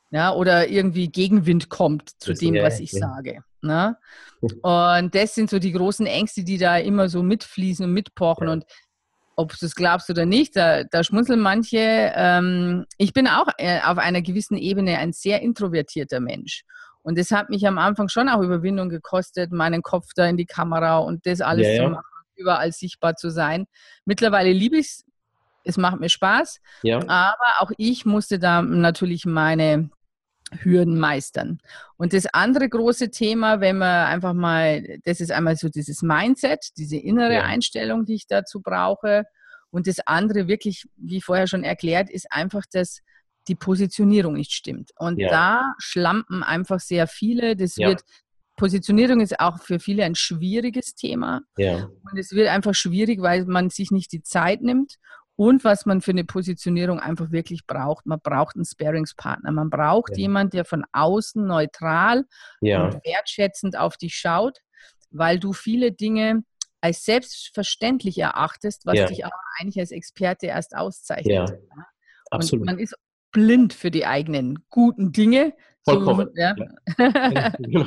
Ja, 0.09 0.33
oder 0.33 0.69
irgendwie 0.69 1.09
Gegenwind 1.09 1.69
kommt 1.69 2.11
zu 2.21 2.31
das, 2.31 2.39
dem, 2.39 2.55
ja, 2.55 2.63
was 2.63 2.79
ich 2.79 2.91
sage. 2.91 3.43
Ne? 3.61 3.97
Und 4.61 5.13
das 5.15 5.35
sind 5.35 5.49
so 5.49 5.59
die 5.59 5.73
großen 5.73 6.05
Ängste, 6.05 6.43
die 6.43 6.57
da 6.57 6.77
immer 6.77 7.09
so 7.09 7.23
mitfließen 7.23 7.83
und 7.83 7.91
mitpochen. 7.91 8.47
Und 8.47 8.65
ob 9.37 9.57
du 9.57 9.65
es 9.67 9.75
glaubst 9.75 10.09
oder 10.09 10.25
nicht, 10.25 10.55
da, 10.55 10.83
da 10.83 11.03
schmunzeln 11.03 11.39
manche. 11.39 12.11
Ähm, 12.15 12.85
ich 12.97 13.13
bin 13.13 13.27
auch 13.27 13.47
äh, 13.59 13.79
auf 13.81 13.99
einer 13.99 14.21
gewissen 14.21 14.57
Ebene 14.57 14.97
ein 14.97 15.13
sehr 15.13 15.41
introvertierter 15.41 16.19
Mensch. 16.19 16.63
Und 17.03 17.17
das 17.17 17.31
hat 17.31 17.49
mich 17.49 17.65
am 17.65 17.77
Anfang 17.77 18.09
schon 18.09 18.29
auch 18.29 18.41
Überwindung 18.41 18.89
gekostet, 18.89 19.51
meinen 19.51 19.83
Kopf 19.83 20.07
da 20.15 20.25
in 20.25 20.37
die 20.37 20.47
Kamera 20.47 20.97
und 20.97 21.25
das 21.27 21.39
alles 21.41 21.67
ja, 21.67 21.83
zu 21.83 21.89
machen, 21.91 22.03
überall 22.35 22.71
sichtbar 22.71 23.15
zu 23.15 23.29
sein. 23.29 23.67
Mittlerweile 24.05 24.51
liebe 24.51 24.77
ich 24.77 24.87
es, 24.87 25.05
es 25.63 25.77
macht 25.77 25.99
mir 25.99 26.09
Spaß, 26.09 26.59
ja. 26.81 26.97
aber 27.07 27.59
auch 27.59 27.71
ich 27.77 28.05
musste 28.05 28.39
da 28.39 28.61
natürlich 28.61 29.25
meine 29.25 29.89
Hürden 30.51 30.99
meistern. 30.99 31.59
Und 31.97 32.13
das 32.13 32.25
andere 32.27 32.69
große 32.69 33.11
Thema, 33.11 33.59
wenn 33.59 33.77
man 33.77 34.07
einfach 34.07 34.33
mal, 34.33 34.99
das 35.03 35.19
ist 35.19 35.31
einmal 35.31 35.55
so 35.57 35.69
dieses 35.69 36.01
Mindset, 36.01 36.69
diese 36.77 36.97
innere 36.97 37.35
ja. 37.35 37.43
Einstellung, 37.43 38.05
die 38.05 38.15
ich 38.15 38.27
dazu 38.27 38.61
brauche. 38.61 39.25
Und 39.69 39.87
das 39.87 39.99
andere 40.05 40.47
wirklich, 40.47 40.87
wie 40.95 41.21
vorher 41.21 41.47
schon 41.47 41.63
erklärt, 41.63 42.09
ist 42.09 42.31
einfach, 42.31 42.63
dass 42.71 43.01
die 43.47 43.55
Positionierung 43.55 44.33
nicht 44.33 44.51
stimmt. 44.51 44.91
Und 44.97 45.19
ja. 45.19 45.29
da 45.29 45.73
schlampen 45.79 46.43
einfach 46.43 46.79
sehr 46.79 47.07
viele. 47.07 47.55
Das 47.55 47.75
ja. 47.75 47.89
wird 47.89 48.03
Positionierung 48.57 49.21
ist 49.21 49.39
auch 49.39 49.61
für 49.61 49.79
viele 49.79 50.03
ein 50.03 50.15
schwieriges 50.15 50.95
Thema. 50.95 51.41
Ja. 51.57 51.89
Und 52.11 52.17
es 52.17 52.31
wird 52.31 52.47
einfach 52.47 52.73
schwierig, 52.73 53.21
weil 53.21 53.45
man 53.45 53.69
sich 53.69 53.91
nicht 53.91 54.11
die 54.11 54.23
Zeit 54.23 54.61
nimmt 54.61 54.95
und 55.37 55.63
was 55.63 55.85
man 55.85 56.01
für 56.01 56.11
eine 56.11 56.25
Positionierung 56.25 56.99
einfach 56.99 57.31
wirklich 57.31 57.65
braucht. 57.67 58.07
Man 58.07 58.19
braucht 58.19 58.55
einen 58.55 58.65
Sparingspartner. 58.65 59.51
Man 59.51 59.69
braucht 59.69 60.17
ja. 60.17 60.23
jemanden, 60.23 60.51
der 60.51 60.65
von 60.65 60.83
außen 60.91 61.45
neutral 61.45 62.25
ja. 62.59 62.83
und 62.83 62.93
wertschätzend 63.05 63.77
auf 63.77 63.97
dich 63.97 64.15
schaut, 64.15 64.57
weil 65.11 65.39
du 65.39 65.53
viele 65.53 65.91
Dinge 65.91 66.43
als 66.81 67.05
selbstverständlich 67.05 68.17
erachtest, 68.17 68.85
was 68.85 68.97
ja. 68.97 69.05
dich 69.05 69.25
aber 69.25 69.35
eigentlich 69.59 69.79
als 69.79 69.91
Experte 69.91 70.47
erst 70.47 70.75
auszeichnet. 70.75 71.49
Ja. 71.49 71.85
Absolut. 72.31 72.63
Und 72.63 72.73
man 72.73 72.79
ist 72.79 72.95
blind 73.31 73.73
für 73.73 73.91
die 73.91 74.07
eigenen 74.07 74.65
guten 74.69 75.11
Dinge. 75.11 75.53
Vollkommen. 75.85 76.29
So, 76.33 76.41
ja. 76.41 76.55
Genau. 77.59 77.85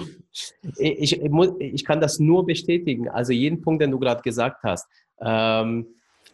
ich, 0.78 1.20
ich, 1.20 1.20
ich, 1.58 1.84
kann 1.84 2.00
das 2.00 2.20
nur 2.20 2.46
bestätigen. 2.46 3.08
Also 3.08 3.32
jeden 3.32 3.60
Punkt, 3.60 3.82
den 3.82 3.90
du 3.90 3.98
gerade 3.98 4.22
gesagt 4.22 4.62
hast. 4.62 4.88
Ähm, 5.20 5.88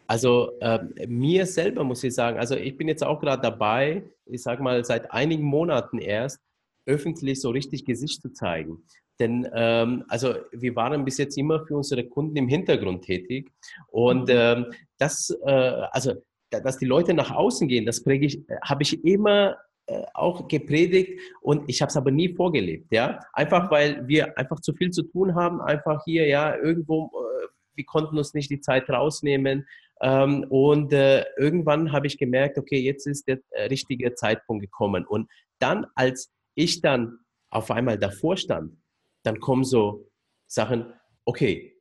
also 0.07 0.59
äh, 0.61 0.79
mir 1.07 1.47
selber 1.47 1.85
muss 1.85 2.05
ich 2.05 2.15
sagen, 2.15 2.39
also 2.39 2.55
ich 2.57 2.77
bin 2.77 2.89
jetzt 2.89 3.05
auch 3.05 3.21
gerade 3.21 3.43
dabei, 3.43 4.05
ich 4.27 4.43
sage 4.43 4.63
mal 4.63 4.85
seit 4.85 5.13
einigen 5.13 5.45
Monaten 5.45 5.99
erst, 5.99 6.41
öffentlich 6.87 7.41
so 7.41 7.51
richtig 7.51 7.85
Gesicht 7.85 8.23
zu 8.23 8.33
zeigen. 8.33 8.85
Denn 9.19 9.49
ähm, 9.55 10.05
also 10.09 10.35
wir 10.53 10.77
waren 10.77 11.05
bis 11.05 11.19
jetzt 11.19 11.39
immer 11.39 11.65
für 11.67 11.77
unsere 11.77 12.05
Kunden 12.05 12.37
im 12.37 12.49
Hintergrund 12.49 13.05
tätig 13.05 13.51
und 13.89 14.29
mhm. 14.29 14.35
ähm, 14.37 14.67
das, 14.99 15.31
äh, 15.45 15.51
also 15.91 16.15
dass 16.51 16.79
die 16.79 16.87
Leute 16.87 17.13
nach 17.13 17.31
außen 17.31 17.67
gehen, 17.67 17.87
das 17.87 18.05
präge 18.05 18.27
ich, 18.27 18.43
habe 18.63 18.83
ich 18.83 19.05
immer 19.05 19.57
äh, 19.87 20.03
auch 20.15 20.49
gepredigt 20.49 21.21
und 21.41 21.69
ich 21.69 21.81
habe 21.81 21.91
es 21.91 21.97
aber 21.97 22.11
nie 22.11 22.35
vorgelebt, 22.35 22.93
ja. 22.93 23.21
Einfach 23.33 23.71
weil 23.71 24.07
wir 24.07 24.37
einfach 24.39 24.61
zu 24.61 24.73
viel 24.75 24.91
zu 24.91 25.03
tun 25.03 25.35
haben, 25.35 25.61
einfach 25.61 26.03
hier, 26.05 26.27
ja, 26.27 26.57
irgendwo, 26.57 27.07
äh, 27.07 27.47
wir 27.75 27.85
konnten 27.85 28.19
uns 28.19 28.35
nicht 28.35 28.51
die 28.51 28.61
Zeit 28.61 28.89
rausnehmen. 28.89 29.67
Ähm, 30.03 30.45
und 30.51 30.93
äh, 30.93 31.25
irgendwann 31.37 31.93
habe 31.93 32.07
ich 32.07 32.19
gemerkt, 32.19 32.59
okay, 32.59 32.79
jetzt 32.79 33.07
ist 33.07 33.27
der 33.29 33.39
äh, 33.51 33.65
richtige 33.65 34.15
Zeitpunkt 34.15 34.63
gekommen. 34.63 35.07
Und 35.07 35.31
dann, 35.59 35.87
als 35.95 36.31
ich 36.55 36.81
dann 36.81 37.19
auf 37.51 37.71
einmal 37.71 37.99
davor 37.99 38.37
stand, 38.37 38.77
dann 39.23 39.41
kommen 39.41 39.65
so 39.65 40.09
Sachen, 40.47 40.93
okay, 41.25 41.77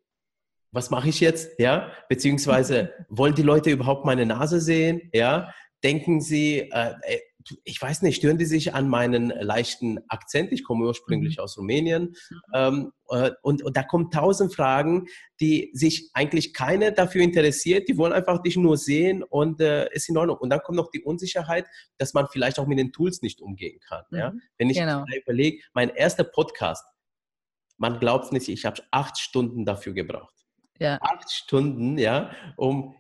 was 0.72 0.90
mache 0.90 1.10
ich 1.10 1.20
jetzt? 1.20 1.60
Ja, 1.60 1.92
beziehungsweise 2.10 2.94
wollen 3.10 3.36
die 3.36 3.44
Leute 3.44 3.72
überhaupt 3.72 4.06
meine 4.06 4.26
Nase 4.26 4.60
sehen? 4.60 5.10
Ja, 5.14 5.54
denken 5.84 6.22
sie, 6.22 6.70
äh, 6.72 6.94
ich 7.64 7.82
weiß 7.82 8.02
nicht, 8.02 8.18
stören 8.18 8.38
die 8.38 8.46
sich 8.46 8.74
an 8.74 8.90
meinen 8.90 9.30
leichten 9.30 10.00
Akzent? 10.08 10.52
Ich 10.52 10.64
komme 10.64 10.86
ursprünglich 10.86 11.38
mhm. 11.38 11.44
aus 11.44 11.58
Rumänien. 11.58 12.16
Mhm. 12.30 12.42
Ähm, 12.54 12.92
äh, 13.10 13.32
und, 13.42 13.64
und 13.64 13.78
da 13.78 13.84
kommen 13.84 14.10
tausend 14.12 14.54
Fragen, 14.54 15.08
die 15.40 15.70
sich 15.74 16.10
eigentlich 16.14 16.54
keine 16.54 16.92
dafür 16.92 17.22
interessiert. 17.22 17.88
Die 17.88 17.98
wollen 17.98 18.14
einfach 18.14 18.42
dich 18.42 18.58
nur 18.58 18.78
sehen 18.78 19.24
und 19.24 19.62
äh, 19.62 19.92
ist 19.94 20.10
in 20.10 20.18
Ordnung. 20.18 20.38
Und 20.38 20.50
dann 20.50 20.62
kommt 20.62 20.78
noch 20.78 20.90
die 20.90 21.02
Unsicherheit, 21.02 21.66
dass 21.98 22.14
man 22.14 22.28
vielleicht 22.28 22.60
auch 22.60 22.68
mit 22.68 22.80
den 22.80 22.92
Tools 22.92 23.22
nicht 23.22 23.42
umgehen 23.42 23.80
kann. 23.88 24.04
Mhm. 24.10 24.18
Ja? 24.18 24.34
Wenn 24.58 24.70
ich 24.70 24.78
genau. 24.78 25.06
überlege, 25.24 25.62
mein 25.74 25.90
erster 25.90 26.24
Podcast, 26.24 26.84
man 27.78 28.00
glaubt 28.00 28.26
es 28.26 28.32
nicht, 28.32 28.50
ich 28.50 28.66
habe 28.66 28.82
acht 28.92 29.18
Stunden 29.18 29.66
dafür 29.66 29.94
gebraucht. 29.94 30.34
Ja. 30.80 30.98
Acht 31.02 31.32
Stunden, 31.32 31.98
ja, 31.98 32.32
um 32.58 32.96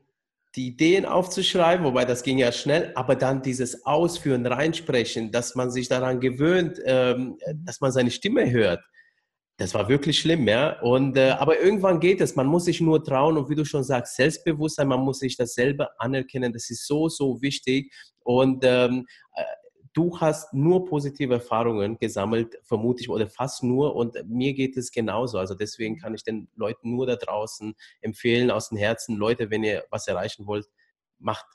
die 0.55 0.67
Ideen 0.67 1.05
aufzuschreiben, 1.05 1.85
wobei 1.85 2.05
das 2.05 2.23
ging 2.23 2.37
ja 2.37 2.51
schnell, 2.51 2.91
aber 2.95 3.15
dann 3.15 3.41
dieses 3.41 3.85
Ausführen, 3.85 4.45
Reinsprechen, 4.45 5.31
dass 5.31 5.55
man 5.55 5.69
sich 5.69 5.89
daran 5.89 6.19
gewöhnt, 6.19 6.79
ähm, 6.85 7.37
dass 7.65 7.81
man 7.81 7.91
seine 7.91 8.11
Stimme 8.11 8.49
hört. 8.51 8.81
Das 9.57 9.73
war 9.73 9.87
wirklich 9.87 10.19
schlimm, 10.19 10.47
ja. 10.47 10.79
Und, 10.81 11.15
äh, 11.17 11.29
aber 11.29 11.59
irgendwann 11.59 12.01
geht 12.01 12.19
es. 12.19 12.35
Man 12.35 12.47
muss 12.47 12.65
sich 12.65 12.81
nur 12.81 13.03
trauen 13.03 13.37
und 13.37 13.49
wie 13.49 13.55
du 13.55 13.63
schon 13.63 13.83
sagst, 13.83 14.15
Selbstbewusstsein, 14.17 14.87
man 14.87 14.99
muss 14.99 15.19
sich 15.19 15.37
das 15.37 15.53
selber 15.53 15.91
anerkennen. 15.97 16.51
Das 16.51 16.69
ist 16.69 16.85
so, 16.85 17.07
so 17.07 17.41
wichtig. 17.41 17.93
Und 18.19 18.65
ähm, 18.65 19.05
äh, 19.33 19.43
du 19.95 20.19
hast 20.19 20.53
nur 20.53 20.85
positive 20.85 21.33
Erfahrungen 21.35 21.97
gesammelt, 21.97 22.59
vermute 22.63 23.01
ich, 23.01 23.09
oder 23.09 23.27
fast 23.27 23.63
nur. 23.63 23.95
Und 23.95 24.17
mir 24.27 24.53
geht 24.53 24.77
es 24.77 24.91
genauso. 24.91 25.39
Also 25.39 25.55
deswegen 25.55 25.97
kann 25.97 26.13
ich 26.13 26.23
den 26.23 26.49
Leuten 26.55 26.91
nur 26.91 27.07
da 27.07 27.15
draußen 27.15 27.73
empfehlen, 28.01 28.51
aus 28.51 28.69
dem 28.69 28.77
Herzen, 28.77 29.15
Leute, 29.15 29.49
wenn 29.49 29.63
ihr 29.63 29.85
was 29.89 30.07
erreichen 30.07 30.45
wollt, 30.45 30.67
macht. 31.17 31.45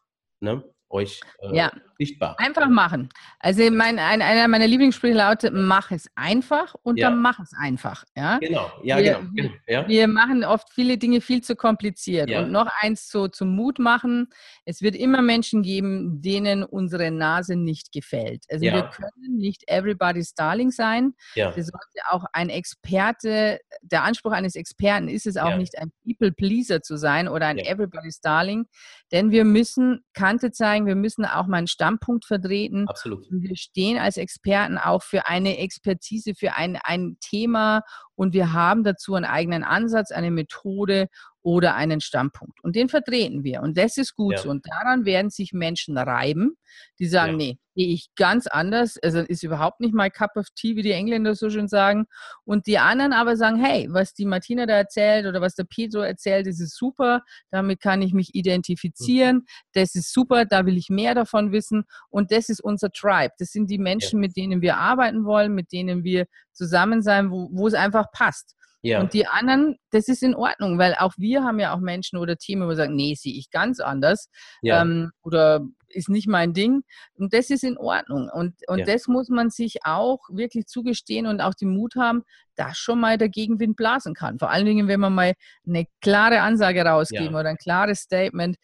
Ne? 0.40 0.64
Euch 0.90 1.20
äh, 1.40 1.56
ja. 1.56 1.72
sichtbar. 1.98 2.36
Einfach 2.38 2.68
machen. 2.68 3.08
Also 3.38 3.70
mein, 3.70 3.98
ein, 3.98 4.22
einer 4.22 4.48
meiner 4.48 4.66
Lieblingssprüche 4.66 5.14
lautet, 5.14 5.52
mach 5.54 5.90
es 5.90 6.08
einfach 6.16 6.74
und 6.82 6.98
ja. 6.98 7.08
dann 7.08 7.20
mach 7.20 7.38
es 7.38 7.52
einfach. 7.58 8.04
Ja? 8.16 8.38
Genau, 8.38 8.70
ja, 8.82 8.98
wir, 8.98 9.14
genau. 9.14 9.30
Wir, 9.32 9.50
ja. 9.68 9.88
wir 9.88 10.08
machen 10.08 10.44
oft 10.44 10.72
viele 10.72 10.98
Dinge 10.98 11.20
viel 11.20 11.42
zu 11.42 11.56
kompliziert. 11.56 12.28
Ja. 12.28 12.42
Und 12.42 12.50
noch 12.50 12.68
eins 12.80 13.08
so 13.08 13.28
zum 13.28 13.54
Mut 13.54 13.78
machen, 13.78 14.28
es 14.64 14.82
wird 14.82 14.96
immer 14.96 15.22
Menschen 15.22 15.62
geben, 15.62 16.20
denen 16.20 16.64
unsere 16.64 17.10
Nase 17.10 17.56
nicht 17.56 17.92
gefällt. 17.92 18.44
Also 18.50 18.62
wir 18.62 18.82
können 18.82 19.36
nicht 19.36 19.68
everybody's 19.68 20.34
darling 20.34 20.70
sein. 20.70 21.14
Ja. 21.34 21.54
Wir 21.54 21.62
sollten 21.62 21.80
auch 22.08 22.24
ein 22.32 22.48
Experte, 22.48 23.60
der 23.82 24.02
Anspruch 24.02 24.32
eines 24.32 24.56
Experten 24.56 25.08
ist 25.08 25.26
es 25.26 25.36
auch 25.36 25.56
nicht 25.56 25.78
ein 25.78 25.92
People 26.04 26.32
Pleaser 26.32 26.82
zu 26.82 26.96
sein 26.96 27.28
oder 27.28 27.46
ein 27.46 27.58
everybody's 27.58 28.20
darling, 28.20 28.66
denn 29.12 29.30
wir 29.30 29.44
müssen 29.44 30.04
Kante 30.14 30.52
zeigen, 30.52 30.86
wir 30.86 30.94
müssen 30.94 31.24
auch 31.24 31.46
mal 31.46 31.58
einen 31.58 31.66
Standpunkt 31.66 32.24
vertreten. 32.24 32.88
Absolut. 32.88 33.26
wir 33.30 33.56
stehen 33.56 33.98
als 33.98 34.16
Experten 34.16 34.78
auch 34.78 35.02
für 35.02 35.26
eine 35.26 35.58
Expertise, 35.58 36.34
für 36.34 36.54
ein, 36.54 36.78
ein 36.82 37.16
Thema 37.20 37.82
und 38.14 38.34
wir 38.34 38.52
haben 38.52 38.84
dazu 38.84 39.14
einen 39.14 39.24
eigenen 39.24 39.64
Ansatz, 39.64 40.12
eine 40.12 40.30
Methode 40.30 41.08
oder 41.42 41.74
einen 41.74 42.00
Standpunkt. 42.00 42.62
Und 42.62 42.76
den 42.76 42.88
vertreten 42.88 43.44
wir. 43.44 43.62
Und 43.62 43.78
das 43.78 43.96
ist 43.96 44.14
gut 44.14 44.34
ja. 44.34 44.38
so. 44.38 44.50
Und 44.50 44.66
daran 44.68 45.04
werden 45.04 45.30
sich 45.30 45.52
Menschen 45.52 45.96
reiben, 45.96 46.56
die 46.98 47.06
sagen, 47.06 47.32
ja. 47.32 47.36
nee, 47.36 47.58
gehe 47.74 47.88
ich 47.88 48.10
ganz 48.14 48.46
anders. 48.46 48.98
Also 49.02 49.20
ist 49.20 49.42
überhaupt 49.42 49.80
nicht 49.80 49.94
my 49.94 50.10
cup 50.10 50.36
of 50.36 50.46
tea, 50.54 50.76
wie 50.76 50.82
die 50.82 50.92
Engländer 50.92 51.34
so 51.34 51.48
schön 51.48 51.68
sagen. 51.68 52.06
Und 52.44 52.66
die 52.66 52.78
anderen 52.78 53.12
aber 53.12 53.36
sagen, 53.36 53.62
hey, 53.62 53.88
was 53.90 54.12
die 54.12 54.26
Martina 54.26 54.66
da 54.66 54.74
erzählt 54.74 55.26
oder 55.26 55.40
was 55.40 55.54
der 55.54 55.64
Pedro 55.64 56.00
erzählt, 56.00 56.46
das 56.46 56.60
ist 56.60 56.76
super. 56.76 57.22
Damit 57.50 57.80
kann 57.80 58.02
ich 58.02 58.12
mich 58.12 58.34
identifizieren. 58.34 59.36
Mhm. 59.36 59.46
Das 59.72 59.94
ist 59.94 60.12
super. 60.12 60.44
Da 60.44 60.66
will 60.66 60.76
ich 60.76 60.90
mehr 60.90 61.14
davon 61.14 61.52
wissen. 61.52 61.84
Und 62.10 62.32
das 62.32 62.50
ist 62.50 62.60
unser 62.60 62.90
Tribe. 62.90 63.32
Das 63.38 63.50
sind 63.50 63.70
die 63.70 63.78
Menschen, 63.78 64.18
ja. 64.18 64.26
mit 64.26 64.36
denen 64.36 64.60
wir 64.60 64.76
arbeiten 64.76 65.24
wollen, 65.24 65.54
mit 65.54 65.72
denen 65.72 66.04
wir 66.04 66.26
zusammen 66.52 67.02
sein, 67.02 67.30
wo, 67.30 67.48
wo 67.52 67.66
es 67.66 67.74
einfach 67.74 68.12
passt. 68.12 68.56
Ja. 68.82 69.00
Und 69.00 69.12
die 69.12 69.26
anderen, 69.26 69.76
das 69.90 70.08
ist 70.08 70.22
in 70.22 70.34
Ordnung, 70.34 70.78
weil 70.78 70.94
auch 70.94 71.12
wir 71.18 71.44
haben 71.44 71.58
ja 71.58 71.74
auch 71.74 71.80
Menschen 71.80 72.18
oder 72.18 72.36
Themen, 72.36 72.62
wo 72.62 72.68
wir 72.68 72.76
sagen, 72.76 72.94
nee, 72.94 73.14
sehe 73.14 73.34
ich 73.34 73.50
ganz 73.50 73.78
anders 73.78 74.28
ja. 74.62 74.80
ähm, 74.80 75.10
oder 75.22 75.60
ist 75.88 76.08
nicht 76.08 76.28
mein 76.28 76.54
Ding. 76.54 76.82
Und 77.14 77.34
das 77.34 77.50
ist 77.50 77.64
in 77.64 77.76
Ordnung. 77.76 78.30
Und, 78.32 78.54
und 78.68 78.78
ja. 78.78 78.84
das 78.86 79.06
muss 79.06 79.28
man 79.28 79.50
sich 79.50 79.84
auch 79.84 80.20
wirklich 80.30 80.66
zugestehen 80.66 81.26
und 81.26 81.40
auch 81.40 81.54
den 81.54 81.74
Mut 81.74 81.94
haben, 81.96 82.22
dass 82.54 82.78
schon 82.78 83.00
mal 83.00 83.18
der 83.18 83.28
Gegenwind 83.28 83.76
blasen 83.76 84.14
kann. 84.14 84.38
Vor 84.38 84.50
allen 84.50 84.66
Dingen, 84.66 84.88
wenn 84.88 85.00
man 85.00 85.14
mal 85.14 85.34
eine 85.66 85.86
klare 86.00 86.40
Ansage 86.40 86.82
rausgeben 86.82 87.34
oder 87.34 87.50
ein 87.50 87.56
klares 87.56 88.00
Statement, 88.00 88.56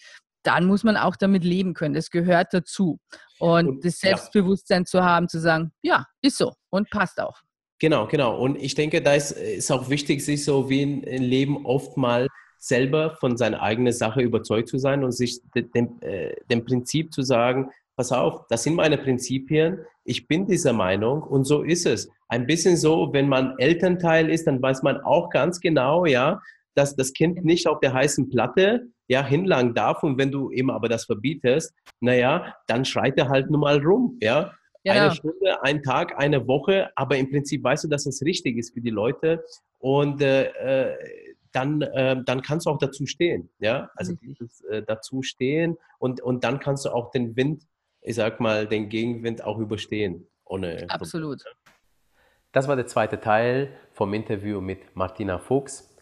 dann 0.44 0.64
muss 0.66 0.85
man 0.85 0.96
auch 0.96 1.16
damit 1.16 1.44
leben 1.44 1.74
können. 1.74 1.94
Das 1.94 2.11
gehört 2.11 2.55
dazu. 2.55 3.00
Und, 3.38 3.68
und 3.68 3.85
das 3.85 3.98
Selbstbewusstsein 3.98 4.87
zu 4.87 5.02
haben, 5.02 5.29
zu 5.29 5.40
sagen, 5.40 5.72
ja, 5.83 6.07
ist 6.22 6.38
so 6.38 6.55
und 6.70 6.88
passt 6.90 7.20
auch. 7.20 7.42
Genau, 7.78 8.06
genau. 8.06 8.38
Und 8.38 8.56
ich 8.56 8.74
denke, 8.74 9.02
da 9.02 9.14
ist, 9.14 9.32
ist 9.32 9.70
auch 9.70 9.90
wichtig, 9.90 10.24
sich 10.24 10.44
so 10.44 10.70
wie 10.70 10.82
im 10.82 11.02
Leben 11.02 11.66
oft 11.66 11.96
mal 11.96 12.28
selber 12.58 13.16
von 13.20 13.36
seiner 13.36 13.60
eigenen 13.62 13.92
Sache 13.92 14.22
überzeugt 14.22 14.68
zu 14.68 14.78
sein 14.78 15.04
und 15.04 15.12
sich 15.12 15.40
dem, 15.54 16.00
äh, 16.00 16.34
dem 16.50 16.64
Prinzip 16.64 17.12
zu 17.12 17.22
sagen, 17.22 17.70
pass 17.96 18.12
auf, 18.12 18.46
das 18.48 18.62
sind 18.62 18.74
meine 18.74 18.98
Prinzipien, 18.98 19.80
ich 20.04 20.26
bin 20.26 20.46
dieser 20.46 20.72
Meinung 20.72 21.22
und 21.22 21.44
so 21.44 21.62
ist 21.62 21.86
es. 21.86 22.08
Ein 22.28 22.46
bisschen 22.46 22.76
so, 22.76 23.12
wenn 23.12 23.28
man 23.28 23.58
Elternteil 23.58 24.30
ist, 24.30 24.46
dann 24.46 24.60
weiß 24.62 24.82
man 24.82 25.00
auch 25.00 25.30
ganz 25.30 25.60
genau, 25.60 26.06
ja, 26.06 26.40
dass 26.74 26.96
das 26.96 27.12
Kind 27.12 27.44
nicht 27.44 27.66
auf 27.66 27.80
der 27.80 27.92
heißen 27.92 28.28
Platte 28.28 28.88
ja 29.08 29.24
hinlangen 29.24 29.74
darf 29.74 30.02
und 30.02 30.18
wenn 30.18 30.30
du 30.30 30.50
ihm 30.50 30.70
aber 30.70 30.88
das 30.88 31.04
verbietest, 31.04 31.72
naja, 32.00 32.54
dann 32.66 32.84
schreit 32.84 33.16
er 33.18 33.28
halt 33.28 33.50
nur 33.50 33.60
mal 33.60 33.82
rum, 33.82 34.18
ja. 34.20 34.52
Genau. 34.87 35.01
Eine 35.01 35.11
Stunde, 35.16 35.62
ein 35.64 35.83
Tag, 35.83 36.16
eine 36.16 36.46
Woche, 36.46 36.90
aber 36.94 37.16
im 37.16 37.29
Prinzip 37.29 37.64
weißt 37.64 37.83
du, 37.83 37.88
dass 37.88 38.07
es 38.07 38.22
richtig 38.22 38.57
ist 38.57 38.72
für 38.72 38.81
die 38.81 38.90
Leute 38.90 39.44
und 39.81 40.22
äh, 40.22 40.44
äh, 40.44 40.96
dann, 41.51 41.83
äh, 41.83 42.22
dann 42.25 42.40
kannst 42.40 42.66
du 42.66 42.70
auch 42.70 42.79
dazu 42.79 43.05
stehen. 43.05 43.51
Ja? 43.59 43.90
Also 43.96 44.14
dieses 44.14 44.61
äh, 44.66 44.85
dazu 44.87 45.22
stehen 45.22 45.77
und, 45.99 46.20
und 46.20 46.44
dann 46.44 46.61
kannst 46.61 46.85
du 46.85 46.90
auch 46.90 47.11
den 47.11 47.35
Wind, 47.35 47.64
ich 48.01 48.14
sag 48.14 48.38
mal, 48.38 48.68
den 48.68 48.88
Gegenwind 48.88 49.42
auch 49.42 49.59
überstehen. 49.59 50.29
Ohne 50.44 50.87
Absolut. 50.88 51.42
Das 52.53 52.68
war 52.68 52.77
der 52.77 52.87
zweite 52.87 53.18
Teil 53.18 53.72
vom 53.92 54.14
Interview 54.14 54.61
mit 54.61 54.94
Martina 54.94 55.40
Fuchs. 55.40 55.96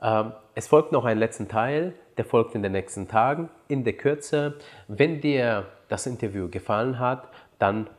Ähm, 0.00 0.32
es 0.54 0.66
folgt 0.66 0.92
noch 0.92 1.04
ein 1.04 1.18
letzten 1.18 1.46
Teil, 1.46 1.94
der 2.16 2.24
folgt 2.24 2.54
in 2.54 2.62
den 2.62 2.72
nächsten 2.72 3.06
Tagen 3.06 3.50
in 3.68 3.84
der 3.84 3.98
Kürze. 3.98 4.56
Wenn 4.88 5.20
dir 5.20 5.66
das 5.90 6.06
Interview 6.06 6.48
gefallen 6.48 6.98
hat, 6.98 7.28
dann 7.58 7.90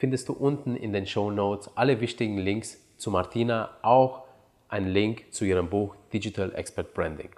findest 0.00 0.30
du 0.30 0.32
unten 0.32 0.76
in 0.76 0.94
den 0.94 1.06
Show 1.06 1.30
Notes 1.30 1.70
alle 1.76 2.00
wichtigen 2.00 2.38
Links 2.38 2.78
zu 2.96 3.10
Martina, 3.10 3.68
auch 3.82 4.24
einen 4.68 4.88
Link 4.88 5.30
zu 5.30 5.44
ihrem 5.44 5.68
Buch 5.68 5.94
Digital 6.12 6.52
Expert 6.54 6.94
Branding. 6.94 7.28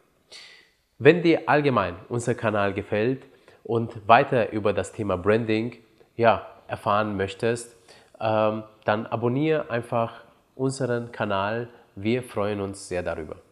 Wenn 0.99 1.23
dir 1.23 1.49
allgemein 1.49 1.97
unser 2.09 2.37
Kanal 2.37 2.73
gefällt 2.73 3.27
und 3.65 4.07
weiter 4.07 4.53
über 4.53 4.73
das 4.73 4.93
Thema 4.93 5.17
Branding 5.17 5.77
ja, 6.17 6.47
erfahren 6.69 7.17
möchtest, 7.17 7.77
ähm, 8.21 8.63
dann 8.85 9.07
abonniere 9.07 9.69
einfach 9.69 10.23
unseren 10.55 11.11
Kanal. 11.11 11.69
Wir 11.97 12.23
freuen 12.23 12.61
uns 12.61 12.87
sehr 12.87 13.03
darüber. 13.03 13.43